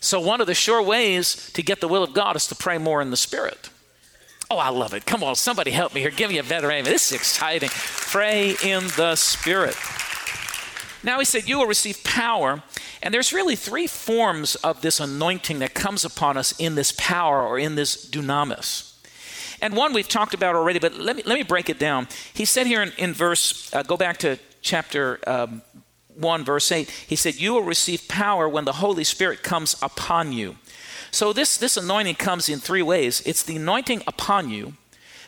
So 0.00 0.20
one 0.20 0.40
of 0.40 0.46
the 0.46 0.54
sure 0.54 0.82
ways 0.82 1.50
to 1.52 1.62
get 1.62 1.80
the 1.80 1.88
will 1.88 2.02
of 2.02 2.12
God 2.12 2.36
is 2.36 2.46
to 2.48 2.54
pray 2.54 2.78
more 2.78 3.02
in 3.02 3.10
the 3.10 3.16
Spirit. 3.16 3.70
Oh, 4.50 4.58
I 4.58 4.70
love 4.70 4.94
it. 4.94 5.06
Come 5.06 5.22
on, 5.22 5.36
somebody 5.36 5.70
help 5.70 5.94
me 5.94 6.00
here. 6.00 6.10
Give 6.10 6.30
me 6.30 6.38
a 6.38 6.42
better 6.42 6.70
amen. 6.70 6.84
This 6.84 7.12
is 7.12 7.12
exciting. 7.12 7.70
Pray 7.72 8.56
in 8.64 8.88
the 8.96 9.14
Spirit. 9.14 9.76
Now 11.02 11.18
he 11.18 11.24
said, 11.24 11.48
You 11.48 11.58
will 11.58 11.66
receive 11.66 12.02
power. 12.04 12.62
And 13.02 13.14
there's 13.14 13.32
really 13.32 13.56
three 13.56 13.86
forms 13.86 14.56
of 14.56 14.82
this 14.82 15.00
anointing 15.00 15.60
that 15.60 15.74
comes 15.74 16.04
upon 16.04 16.36
us 16.36 16.52
in 16.58 16.74
this 16.74 16.92
power 16.92 17.42
or 17.42 17.58
in 17.58 17.74
this 17.74 18.08
dunamis. 18.08 18.86
And 19.62 19.74
one 19.74 19.92
we've 19.92 20.08
talked 20.08 20.34
about 20.34 20.54
already, 20.54 20.78
but 20.78 20.94
let 20.94 21.16
me, 21.16 21.22
let 21.24 21.34
me 21.34 21.42
break 21.42 21.68
it 21.68 21.78
down. 21.78 22.08
He 22.32 22.44
said 22.44 22.66
here 22.66 22.82
in, 22.82 22.92
in 22.98 23.12
verse, 23.12 23.72
uh, 23.74 23.82
go 23.82 23.96
back 23.96 24.18
to 24.18 24.38
chapter 24.62 25.18
um, 25.26 25.62
1, 26.16 26.44
verse 26.44 26.70
8. 26.70 26.88
He 26.90 27.16
said, 27.16 27.36
You 27.36 27.54
will 27.54 27.62
receive 27.62 28.08
power 28.08 28.48
when 28.48 28.64
the 28.64 28.72
Holy 28.72 29.04
Spirit 29.04 29.42
comes 29.42 29.76
upon 29.82 30.32
you. 30.32 30.56
So 31.10 31.32
this, 31.32 31.56
this 31.56 31.76
anointing 31.76 32.16
comes 32.16 32.48
in 32.48 32.58
three 32.60 32.82
ways 32.82 33.20
it's 33.22 33.42
the 33.42 33.56
anointing 33.56 34.02
upon 34.06 34.50
you, 34.50 34.74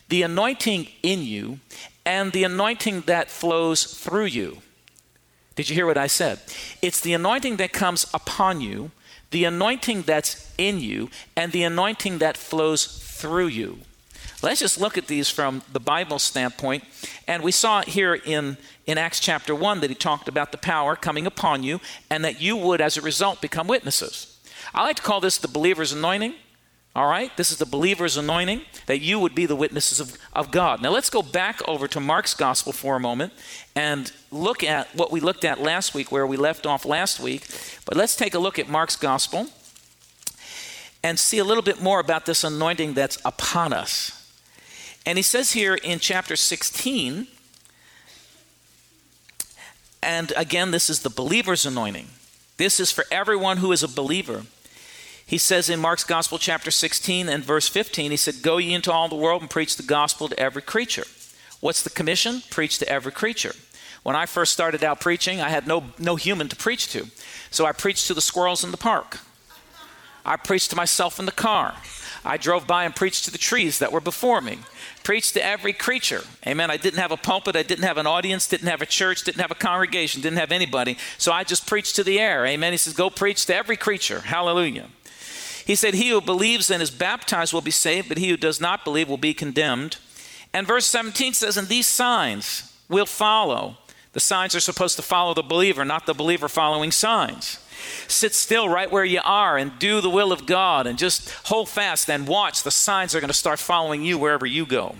the 0.08 0.22
anointing 0.22 0.88
in 1.02 1.22
you, 1.22 1.60
and 2.04 2.32
the 2.32 2.44
anointing 2.44 3.02
that 3.02 3.30
flows 3.30 3.84
through 3.84 4.26
you. 4.26 4.58
Did 5.62 5.70
you 5.70 5.76
hear 5.76 5.86
what 5.86 5.96
I 5.96 6.08
said? 6.08 6.40
It's 6.82 6.98
the 6.98 7.14
anointing 7.14 7.58
that 7.58 7.72
comes 7.72 8.08
upon 8.12 8.60
you, 8.60 8.90
the 9.30 9.44
anointing 9.44 10.02
that's 10.02 10.52
in 10.58 10.80
you, 10.80 11.08
and 11.36 11.52
the 11.52 11.62
anointing 11.62 12.18
that 12.18 12.36
flows 12.36 12.84
through 12.84 13.46
you. 13.46 13.78
Let's 14.42 14.58
just 14.58 14.80
look 14.80 14.98
at 14.98 15.06
these 15.06 15.30
from 15.30 15.62
the 15.72 15.78
Bible 15.78 16.18
standpoint. 16.18 16.82
And 17.28 17.44
we 17.44 17.52
saw 17.52 17.82
here 17.82 18.14
in, 18.14 18.56
in 18.86 18.98
Acts 18.98 19.20
chapter 19.20 19.54
1 19.54 19.78
that 19.82 19.90
he 19.90 19.94
talked 19.94 20.26
about 20.26 20.50
the 20.50 20.58
power 20.58 20.96
coming 20.96 21.28
upon 21.28 21.62
you 21.62 21.80
and 22.10 22.24
that 22.24 22.40
you 22.40 22.56
would, 22.56 22.80
as 22.80 22.96
a 22.96 23.00
result, 23.00 23.40
become 23.40 23.68
witnesses. 23.68 24.40
I 24.74 24.82
like 24.82 24.96
to 24.96 25.02
call 25.02 25.20
this 25.20 25.38
the 25.38 25.46
believer's 25.46 25.92
anointing. 25.92 26.34
All 26.94 27.06
right? 27.06 27.34
This 27.36 27.50
is 27.50 27.56
the 27.56 27.66
believer's 27.66 28.18
anointing, 28.18 28.62
that 28.86 29.00
you 29.00 29.18
would 29.18 29.34
be 29.34 29.46
the 29.46 29.56
witnesses 29.56 29.98
of, 29.98 30.18
of 30.34 30.50
God. 30.50 30.82
Now 30.82 30.90
let's 30.90 31.08
go 31.08 31.22
back 31.22 31.66
over 31.66 31.88
to 31.88 32.00
Mark's 32.00 32.34
gospel 32.34 32.72
for 32.72 32.96
a 32.96 33.00
moment 33.00 33.32
and 33.74 34.12
look 34.30 34.62
at 34.62 34.94
what 34.94 35.10
we 35.10 35.20
looked 35.20 35.44
at 35.44 35.60
last 35.60 35.94
week, 35.94 36.12
where 36.12 36.26
we 36.26 36.36
left 36.36 36.66
off 36.66 36.84
last 36.84 37.18
week. 37.18 37.46
But 37.86 37.96
let's 37.96 38.14
take 38.14 38.34
a 38.34 38.38
look 38.38 38.58
at 38.58 38.68
Mark's 38.68 38.96
gospel 38.96 39.46
and 41.02 41.18
see 41.18 41.38
a 41.38 41.44
little 41.44 41.62
bit 41.62 41.80
more 41.80 41.98
about 41.98 42.26
this 42.26 42.44
anointing 42.44 42.92
that's 42.92 43.18
upon 43.24 43.72
us. 43.72 44.18
And 45.06 45.18
he 45.18 45.22
says 45.22 45.52
here 45.52 45.74
in 45.74 45.98
chapter 45.98 46.36
16, 46.36 47.26
and 50.02 50.32
again, 50.36 50.72
this 50.72 50.90
is 50.90 51.00
the 51.00 51.10
believer's 51.10 51.64
anointing. 51.64 52.08
This 52.56 52.78
is 52.78 52.92
for 52.92 53.04
everyone 53.10 53.56
who 53.56 53.72
is 53.72 53.82
a 53.82 53.88
believer. 53.88 54.42
He 55.24 55.38
says 55.38 55.70
in 55.70 55.80
Mark's 55.80 56.04
Gospel, 56.04 56.38
chapter 56.38 56.70
16 56.70 57.28
and 57.28 57.44
verse 57.44 57.68
15, 57.68 58.10
he 58.10 58.16
said, 58.16 58.42
Go 58.42 58.58
ye 58.58 58.74
into 58.74 58.92
all 58.92 59.08
the 59.08 59.16
world 59.16 59.42
and 59.42 59.50
preach 59.50 59.76
the 59.76 59.82
gospel 59.82 60.28
to 60.28 60.38
every 60.38 60.62
creature. 60.62 61.04
What's 61.60 61.82
the 61.82 61.90
commission? 61.90 62.42
Preach 62.50 62.78
to 62.78 62.88
every 62.88 63.12
creature. 63.12 63.54
When 64.02 64.16
I 64.16 64.26
first 64.26 64.52
started 64.52 64.82
out 64.82 65.00
preaching, 65.00 65.40
I 65.40 65.48
had 65.48 65.66
no, 65.66 65.84
no 65.98 66.16
human 66.16 66.48
to 66.48 66.56
preach 66.56 66.88
to. 66.92 67.06
So 67.50 67.66
I 67.66 67.72
preached 67.72 68.08
to 68.08 68.14
the 68.14 68.20
squirrels 68.20 68.64
in 68.64 68.72
the 68.72 68.76
park. 68.76 69.20
I 70.24 70.36
preached 70.36 70.70
to 70.70 70.76
myself 70.76 71.18
in 71.18 71.26
the 71.26 71.32
car. 71.32 71.74
I 72.24 72.36
drove 72.36 72.66
by 72.66 72.84
and 72.84 72.94
preached 72.94 73.24
to 73.24 73.30
the 73.32 73.38
trees 73.38 73.78
that 73.80 73.92
were 73.92 74.00
before 74.00 74.40
me. 74.40 74.58
Preached 75.02 75.34
to 75.34 75.44
every 75.44 75.72
creature. 75.72 76.22
Amen. 76.46 76.70
I 76.70 76.76
didn't 76.76 77.00
have 77.00 77.10
a 77.10 77.16
pulpit. 77.16 77.56
I 77.56 77.64
didn't 77.64 77.84
have 77.84 77.98
an 77.98 78.06
audience. 78.06 78.46
Didn't 78.46 78.68
have 78.68 78.82
a 78.82 78.86
church. 78.86 79.24
Didn't 79.24 79.40
have 79.40 79.50
a 79.50 79.56
congregation. 79.56 80.22
Didn't 80.22 80.38
have 80.38 80.52
anybody. 80.52 80.96
So 81.18 81.32
I 81.32 81.42
just 81.42 81.66
preached 81.66 81.96
to 81.96 82.04
the 82.04 82.20
air. 82.20 82.46
Amen. 82.46 82.72
He 82.72 82.76
says, 82.76 82.92
Go 82.92 83.10
preach 83.10 83.46
to 83.46 83.54
every 83.54 83.76
creature. 83.76 84.20
Hallelujah. 84.20 84.86
He 85.66 85.74
said, 85.74 85.94
He 85.94 86.10
who 86.10 86.20
believes 86.20 86.70
and 86.70 86.82
is 86.82 86.90
baptized 86.90 87.52
will 87.52 87.60
be 87.60 87.70
saved, 87.70 88.08
but 88.08 88.18
he 88.18 88.28
who 88.28 88.36
does 88.36 88.60
not 88.60 88.84
believe 88.84 89.08
will 89.08 89.16
be 89.16 89.34
condemned. 89.34 89.96
And 90.52 90.66
verse 90.66 90.86
17 90.86 91.34
says, 91.34 91.56
And 91.56 91.68
these 91.68 91.86
signs 91.86 92.72
will 92.88 93.06
follow. 93.06 93.76
The 94.12 94.20
signs 94.20 94.54
are 94.54 94.60
supposed 94.60 94.96
to 94.96 95.02
follow 95.02 95.34
the 95.34 95.42
believer, 95.42 95.84
not 95.84 96.06
the 96.06 96.14
believer 96.14 96.48
following 96.48 96.90
signs. 96.90 97.58
Sit 98.06 98.34
still 98.34 98.68
right 98.68 98.90
where 98.90 99.04
you 99.04 99.20
are 99.24 99.56
and 99.56 99.78
do 99.78 100.00
the 100.00 100.10
will 100.10 100.32
of 100.32 100.46
God 100.46 100.86
and 100.86 100.98
just 100.98 101.30
hold 101.46 101.68
fast 101.68 102.10
and 102.10 102.28
watch. 102.28 102.62
The 102.62 102.70
signs 102.70 103.14
are 103.14 103.20
going 103.20 103.28
to 103.28 103.34
start 103.34 103.58
following 103.58 104.02
you 104.02 104.18
wherever 104.18 104.46
you 104.46 104.66
go. 104.66 104.96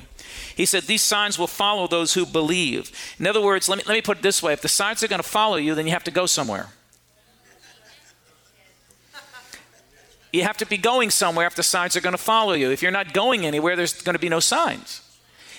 He 0.56 0.66
said, 0.66 0.84
These 0.84 1.02
signs 1.02 1.38
will 1.38 1.46
follow 1.46 1.86
those 1.86 2.14
who 2.14 2.26
believe. 2.26 2.90
In 3.18 3.26
other 3.26 3.40
words, 3.40 3.68
let 3.68 3.78
me, 3.78 3.84
let 3.86 3.94
me 3.94 4.02
put 4.02 4.18
it 4.18 4.22
this 4.22 4.42
way 4.42 4.52
if 4.52 4.62
the 4.62 4.68
signs 4.68 5.02
are 5.02 5.08
going 5.08 5.22
to 5.22 5.28
follow 5.28 5.56
you, 5.56 5.74
then 5.74 5.86
you 5.86 5.92
have 5.92 6.04
to 6.04 6.10
go 6.10 6.26
somewhere. 6.26 6.68
You 10.32 10.42
have 10.44 10.56
to 10.58 10.66
be 10.66 10.78
going 10.78 11.10
somewhere 11.10 11.46
if 11.46 11.54
the 11.54 11.62
signs 11.62 11.96
are 11.96 12.00
going 12.00 12.14
to 12.14 12.22
follow 12.22 12.54
you. 12.54 12.70
If 12.70 12.82
you're 12.82 12.90
not 12.90 13.12
going 13.12 13.44
anywhere, 13.44 13.76
there's 13.76 14.00
going 14.00 14.14
to 14.14 14.20
be 14.20 14.30
no 14.30 14.40
signs. 14.40 15.02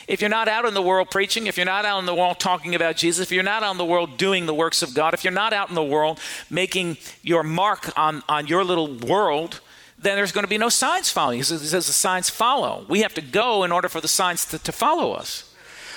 If 0.07 0.19
you're 0.19 0.29
not 0.29 0.47
out 0.47 0.65
in 0.65 0.73
the 0.73 0.81
world 0.81 1.11
preaching, 1.11 1.47
if 1.47 1.55
you're 1.55 1.65
not 1.65 1.85
out 1.85 1.99
in 1.99 2.05
the 2.05 2.15
world 2.15 2.39
talking 2.39 2.75
about 2.75 2.97
Jesus, 2.97 3.27
if 3.27 3.31
you're 3.31 3.43
not 3.43 3.63
out 3.63 3.71
in 3.71 3.77
the 3.77 3.85
world 3.85 4.17
doing 4.17 4.47
the 4.47 4.53
works 4.53 4.81
of 4.81 4.93
God, 4.93 5.13
if 5.13 5.23
you're 5.23 5.31
not 5.31 5.53
out 5.53 5.69
in 5.69 5.75
the 5.75 5.83
world 5.83 6.19
making 6.49 6.97
your 7.21 7.43
mark 7.43 7.97
on, 7.97 8.23
on 8.27 8.47
your 8.47 8.63
little 8.65 8.93
world, 8.93 9.61
then 9.97 10.17
there's 10.17 10.33
going 10.33 10.43
to 10.43 10.49
be 10.49 10.57
no 10.57 10.69
signs 10.69 11.09
following. 11.09 11.37
He 11.37 11.43
says, 11.43 11.71
the 11.71 11.81
signs 11.81 12.29
follow. 12.29 12.85
We 12.89 13.01
have 13.01 13.13
to 13.13 13.21
go 13.21 13.63
in 13.63 13.71
order 13.71 13.87
for 13.87 14.01
the 14.01 14.07
signs 14.09 14.43
to, 14.45 14.59
to 14.59 14.71
follow 14.71 15.13
us. 15.13 15.52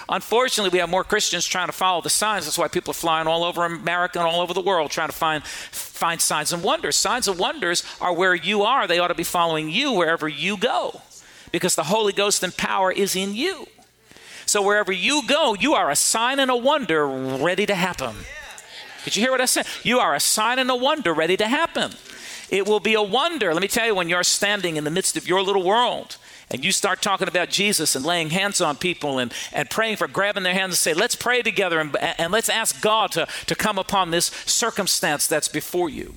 Unfortunately, 0.09 0.71
we 0.71 0.79
have 0.79 0.89
more 0.89 1.03
Christians 1.03 1.47
trying 1.47 1.67
to 1.67 1.73
follow 1.73 2.01
the 2.01 2.11
signs. 2.11 2.45
That's 2.45 2.59
why 2.59 2.69
people 2.69 2.93
are 2.93 2.95
flying 2.95 3.27
all 3.27 3.43
over 3.43 3.65
America 3.65 4.19
and 4.19 4.29
all 4.29 4.41
over 4.41 4.55
the 4.55 4.61
world 4.61 4.91
trying 4.91 5.09
to 5.09 5.15
find, 5.15 5.45
find 5.45 6.21
signs 6.21 6.53
and 6.53 6.63
wonders. 6.63 6.95
Signs 6.95 7.27
and 7.27 7.39
wonders 7.39 7.83
are 8.01 8.13
where 8.13 8.35
you 8.35 8.63
are. 8.63 8.87
They 8.87 9.01
ought 9.01 9.09
to 9.09 9.15
be 9.15 9.25
following 9.25 9.69
you 9.69 9.93
wherever 9.93 10.29
you 10.29 10.57
go 10.57 11.01
because 11.51 11.75
the 11.75 11.85
Holy 11.85 12.13
Ghost 12.13 12.43
and 12.43 12.57
power 12.57 12.93
is 12.93 13.17
in 13.17 13.35
you. 13.35 13.67
So 14.47 14.63
wherever 14.63 14.93
you 14.93 15.23
go, 15.27 15.55
you 15.55 15.75
are 15.75 15.91
a 15.91 15.97
sign 15.97 16.39
and 16.39 16.53
a 16.53 16.57
wonder 16.57 17.05
ready 17.07 17.67
to 17.67 17.75
happen. 17.75 18.15
Did 19.05 19.17
you 19.17 19.23
hear 19.23 19.33
what 19.33 19.41
I 19.41 19.47
said? 19.47 19.67
You 19.83 19.99
are 19.99 20.15
a 20.15 20.21
sign 20.21 20.61
and 20.61 20.71
a 20.71 20.77
wonder 20.77 21.13
ready 21.13 21.37
to 21.37 21.49
happen. 21.49 21.93
It 22.49 22.67
will 22.67 22.79
be 22.79 22.95
a 22.95 23.03
wonder. 23.03 23.53
Let 23.53 23.61
me 23.61 23.69
tell 23.69 23.87
you, 23.87 23.95
when 23.95 24.09
you're 24.09 24.23
standing 24.23 24.77
in 24.77 24.85
the 24.85 24.91
midst 24.91 25.17
of 25.17 25.27
your 25.27 25.43
little 25.43 25.65
world 25.65 26.17
and 26.51 26.65
you 26.65 26.71
start 26.71 27.03
talking 27.03 27.27
about 27.27 27.51
Jesus 27.51 27.97
and 27.97 28.05
laying 28.05 28.31
hands 28.31 28.61
on 28.61 28.77
people 28.77 29.19
and, 29.19 29.33
and 29.53 29.69
praying 29.69 29.97
for 29.97 30.07
grabbing 30.07 30.45
their 30.45 30.55
hands 30.55 30.73
and 30.73 30.77
say, 30.77 30.95
let's 30.95 31.17
pray 31.17 31.43
together 31.43 31.81
and, 31.81 31.97
and 32.19 32.33
let's 32.33 32.49
ask 32.49 32.81
God 32.81 33.11
to, 33.13 33.27
to 33.47 33.55
come 33.55 33.79
upon 33.79 34.11
this 34.11 34.27
circumstance 34.27 35.27
that's 35.27 35.49
before 35.49 35.89
you. 35.89 36.15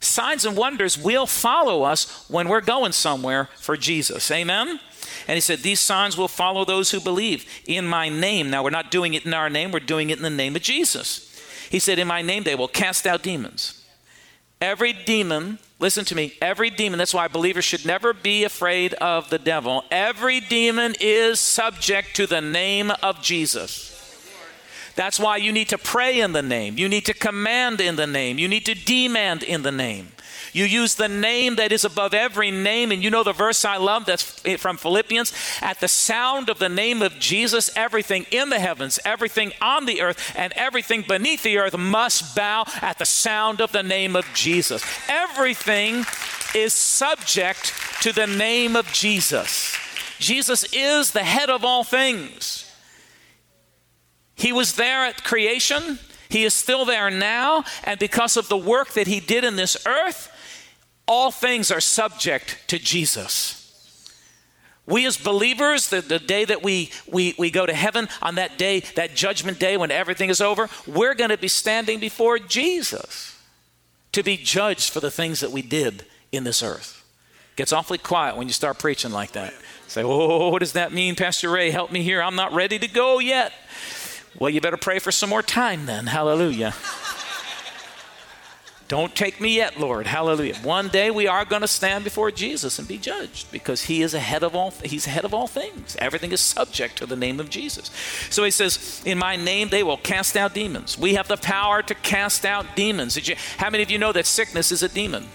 Signs 0.00 0.44
and 0.44 0.56
wonders 0.56 0.98
will 0.98 1.26
follow 1.26 1.82
us 1.82 2.28
when 2.28 2.48
we're 2.48 2.60
going 2.60 2.92
somewhere 2.92 3.48
for 3.56 3.78
Jesus. 3.78 4.30
Amen? 4.30 4.78
And 5.26 5.34
he 5.34 5.40
said, 5.40 5.60
These 5.60 5.80
signs 5.80 6.18
will 6.18 6.28
follow 6.28 6.66
those 6.66 6.90
who 6.90 7.00
believe 7.00 7.46
in 7.66 7.86
my 7.86 8.10
name. 8.10 8.50
Now, 8.50 8.62
we're 8.62 8.70
not 8.70 8.90
doing 8.90 9.14
it 9.14 9.24
in 9.24 9.32
our 9.32 9.48
name, 9.48 9.70
we're 9.70 9.80
doing 9.80 10.10
it 10.10 10.18
in 10.18 10.22
the 10.22 10.30
name 10.30 10.54
of 10.54 10.62
Jesus. 10.62 11.22
He 11.70 11.78
said, 11.78 11.98
In 11.98 12.06
my 12.06 12.20
name, 12.20 12.44
they 12.44 12.54
will 12.54 12.68
cast 12.68 13.06
out 13.06 13.22
demons. 13.22 13.75
Every 14.60 14.92
demon, 14.94 15.58
listen 15.78 16.04
to 16.06 16.14
me, 16.14 16.34
every 16.40 16.70
demon, 16.70 16.98
that's 16.98 17.12
why 17.12 17.28
believers 17.28 17.64
should 17.64 17.84
never 17.84 18.12
be 18.14 18.44
afraid 18.44 18.94
of 18.94 19.28
the 19.28 19.38
devil. 19.38 19.84
Every 19.90 20.40
demon 20.40 20.94
is 21.00 21.40
subject 21.40 22.16
to 22.16 22.26
the 22.26 22.40
name 22.40 22.90
of 23.02 23.22
Jesus. 23.22 23.92
That's 24.94 25.20
why 25.20 25.36
you 25.36 25.52
need 25.52 25.68
to 25.68 25.78
pray 25.78 26.20
in 26.20 26.32
the 26.32 26.42
name. 26.42 26.78
You 26.78 26.88
need 26.88 27.04
to 27.04 27.12
command 27.12 27.82
in 27.82 27.96
the 27.96 28.06
name. 28.06 28.38
You 28.38 28.48
need 28.48 28.64
to 28.64 28.74
demand 28.74 29.42
in 29.42 29.62
the 29.62 29.72
name. 29.72 30.08
You 30.56 30.64
use 30.64 30.94
the 30.94 31.06
name 31.06 31.56
that 31.56 31.70
is 31.70 31.84
above 31.84 32.14
every 32.14 32.50
name. 32.50 32.90
And 32.90 33.04
you 33.04 33.10
know 33.10 33.22
the 33.22 33.34
verse 33.34 33.62
I 33.62 33.76
love 33.76 34.06
that's 34.06 34.22
from 34.58 34.78
Philippians? 34.78 35.34
At 35.60 35.80
the 35.80 35.86
sound 35.86 36.48
of 36.48 36.58
the 36.58 36.70
name 36.70 37.02
of 37.02 37.18
Jesus, 37.18 37.68
everything 37.76 38.24
in 38.30 38.48
the 38.48 38.58
heavens, 38.58 38.98
everything 39.04 39.52
on 39.60 39.84
the 39.84 40.00
earth, 40.00 40.32
and 40.34 40.54
everything 40.56 41.04
beneath 41.06 41.42
the 41.42 41.58
earth 41.58 41.76
must 41.76 42.34
bow 42.34 42.64
at 42.80 42.96
the 42.96 43.04
sound 43.04 43.60
of 43.60 43.72
the 43.72 43.82
name 43.82 44.16
of 44.16 44.24
Jesus. 44.32 44.82
Everything 45.10 46.06
is 46.54 46.72
subject 46.72 47.74
to 48.00 48.14
the 48.14 48.26
name 48.26 48.76
of 48.76 48.90
Jesus. 48.94 49.76
Jesus 50.18 50.64
is 50.72 51.10
the 51.10 51.24
head 51.24 51.50
of 51.50 51.66
all 51.66 51.84
things. 51.84 52.64
He 54.34 54.54
was 54.54 54.76
there 54.76 55.04
at 55.04 55.22
creation. 55.22 55.98
He 56.30 56.44
is 56.44 56.54
still 56.54 56.86
there 56.86 57.10
now. 57.10 57.64
And 57.84 58.00
because 58.00 58.38
of 58.38 58.48
the 58.48 58.56
work 58.56 58.94
that 58.94 59.06
he 59.06 59.20
did 59.20 59.44
in 59.44 59.56
this 59.56 59.76
earth, 59.86 60.32
all 61.06 61.30
things 61.30 61.70
are 61.70 61.80
subject 61.80 62.58
to 62.68 62.78
Jesus. 62.78 63.62
We 64.86 65.04
as 65.04 65.16
believers, 65.16 65.88
the, 65.88 66.00
the 66.00 66.20
day 66.20 66.44
that 66.44 66.62
we, 66.62 66.90
we, 67.10 67.34
we 67.38 67.50
go 67.50 67.66
to 67.66 67.74
heaven, 67.74 68.08
on 68.22 68.36
that 68.36 68.56
day, 68.56 68.80
that 68.94 69.16
judgment 69.16 69.58
day 69.58 69.76
when 69.76 69.90
everything 69.90 70.30
is 70.30 70.40
over, 70.40 70.68
we're 70.86 71.14
going 71.14 71.30
to 71.30 71.38
be 71.38 71.48
standing 71.48 71.98
before 71.98 72.38
Jesus 72.38 73.36
to 74.12 74.22
be 74.22 74.36
judged 74.36 74.92
for 74.92 75.00
the 75.00 75.10
things 75.10 75.40
that 75.40 75.50
we 75.50 75.60
did 75.60 76.04
in 76.30 76.44
this 76.44 76.62
earth. 76.62 77.04
Gets 77.56 77.72
awfully 77.72 77.98
quiet 77.98 78.36
when 78.36 78.46
you 78.46 78.52
start 78.52 78.78
preaching 78.78 79.10
like 79.10 79.32
that. 79.32 79.54
Say, 79.88 80.02
oh, 80.04 80.50
what 80.50 80.60
does 80.60 80.74
that 80.74 80.92
mean, 80.92 81.16
Pastor 81.16 81.50
Ray? 81.50 81.70
Help 81.70 81.90
me 81.90 82.02
here. 82.02 82.22
I'm 82.22 82.36
not 82.36 82.52
ready 82.52 82.78
to 82.78 82.88
go 82.88 83.18
yet. 83.18 83.52
Well, 84.38 84.50
you 84.50 84.60
better 84.60 84.76
pray 84.76 84.98
for 84.98 85.10
some 85.10 85.30
more 85.30 85.42
time 85.42 85.86
then. 85.86 86.06
Hallelujah. 86.06 86.74
Don't 88.88 89.16
take 89.16 89.40
me 89.40 89.56
yet, 89.56 89.80
Lord. 89.80 90.06
Hallelujah. 90.06 90.54
One 90.62 90.88
day 90.88 91.10
we 91.10 91.26
are 91.26 91.44
going 91.44 91.62
to 91.62 91.68
stand 91.68 92.04
before 92.04 92.30
Jesus 92.30 92.78
and 92.78 92.86
be 92.86 92.98
judged 92.98 93.50
because 93.50 93.86
he 93.86 94.00
is 94.00 94.14
ahead 94.14 94.44
of 94.44 94.54
all 94.54 94.70
he's 94.84 95.08
ahead 95.08 95.24
of 95.24 95.34
all 95.34 95.48
things. 95.48 95.96
Everything 95.98 96.30
is 96.30 96.40
subject 96.40 96.96
to 96.98 97.06
the 97.06 97.16
name 97.16 97.40
of 97.40 97.50
Jesus. 97.50 97.90
So 98.30 98.44
he 98.44 98.52
says, 98.52 99.02
"In 99.04 99.18
my 99.18 99.34
name 99.34 99.70
they 99.70 99.82
will 99.82 99.96
cast 99.96 100.36
out 100.36 100.54
demons." 100.54 100.96
We 100.96 101.14
have 101.14 101.26
the 101.26 101.36
power 101.36 101.82
to 101.82 101.94
cast 101.96 102.44
out 102.44 102.76
demons. 102.76 103.16
You, 103.28 103.34
how 103.56 103.70
many 103.70 103.82
of 103.82 103.90
you 103.90 103.98
know 103.98 104.12
that 104.12 104.26
sickness 104.26 104.70
is 104.70 104.84
a 104.84 104.88
demon? 104.88 105.26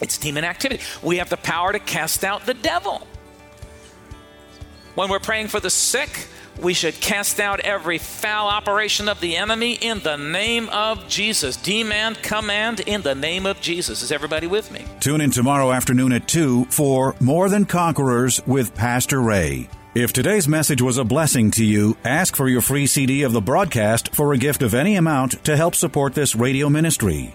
It's 0.00 0.16
demon 0.16 0.44
activity. 0.44 0.82
We 1.02 1.18
have 1.18 1.28
the 1.28 1.36
power 1.36 1.72
to 1.72 1.78
cast 1.78 2.24
out 2.24 2.46
the 2.46 2.54
devil. 2.54 3.06
When 4.94 5.10
we're 5.10 5.18
praying 5.18 5.48
for 5.48 5.60
the 5.60 5.68
sick, 5.68 6.26
we 6.60 6.74
should 6.74 7.00
cast 7.00 7.40
out 7.40 7.60
every 7.60 7.98
foul 7.98 8.48
operation 8.48 9.08
of 9.08 9.20
the 9.20 9.36
enemy 9.36 9.74
in 9.74 10.00
the 10.00 10.16
name 10.16 10.68
of 10.70 11.06
Jesus. 11.08 11.56
Demand, 11.56 12.22
command 12.22 12.80
in 12.80 13.02
the 13.02 13.14
name 13.14 13.46
of 13.46 13.60
Jesus. 13.60 14.02
Is 14.02 14.12
everybody 14.12 14.46
with 14.46 14.70
me? 14.70 14.84
Tune 15.00 15.20
in 15.20 15.30
tomorrow 15.30 15.72
afternoon 15.72 16.12
at 16.12 16.28
2 16.28 16.66
for 16.66 17.14
More 17.20 17.48
Than 17.48 17.64
Conquerors 17.64 18.40
with 18.46 18.74
Pastor 18.74 19.20
Ray. 19.20 19.68
If 19.96 20.12
today's 20.12 20.46
message 20.46 20.82
was 20.82 20.98
a 20.98 21.04
blessing 21.04 21.50
to 21.52 21.64
you, 21.64 21.96
ask 22.04 22.36
for 22.36 22.50
your 22.50 22.60
free 22.60 22.86
CD 22.86 23.22
of 23.22 23.32
the 23.32 23.40
broadcast 23.40 24.14
for 24.14 24.34
a 24.34 24.36
gift 24.36 24.60
of 24.60 24.74
any 24.74 24.96
amount 24.96 25.42
to 25.44 25.56
help 25.56 25.74
support 25.74 26.12
this 26.12 26.36
radio 26.36 26.68
ministry. 26.68 27.34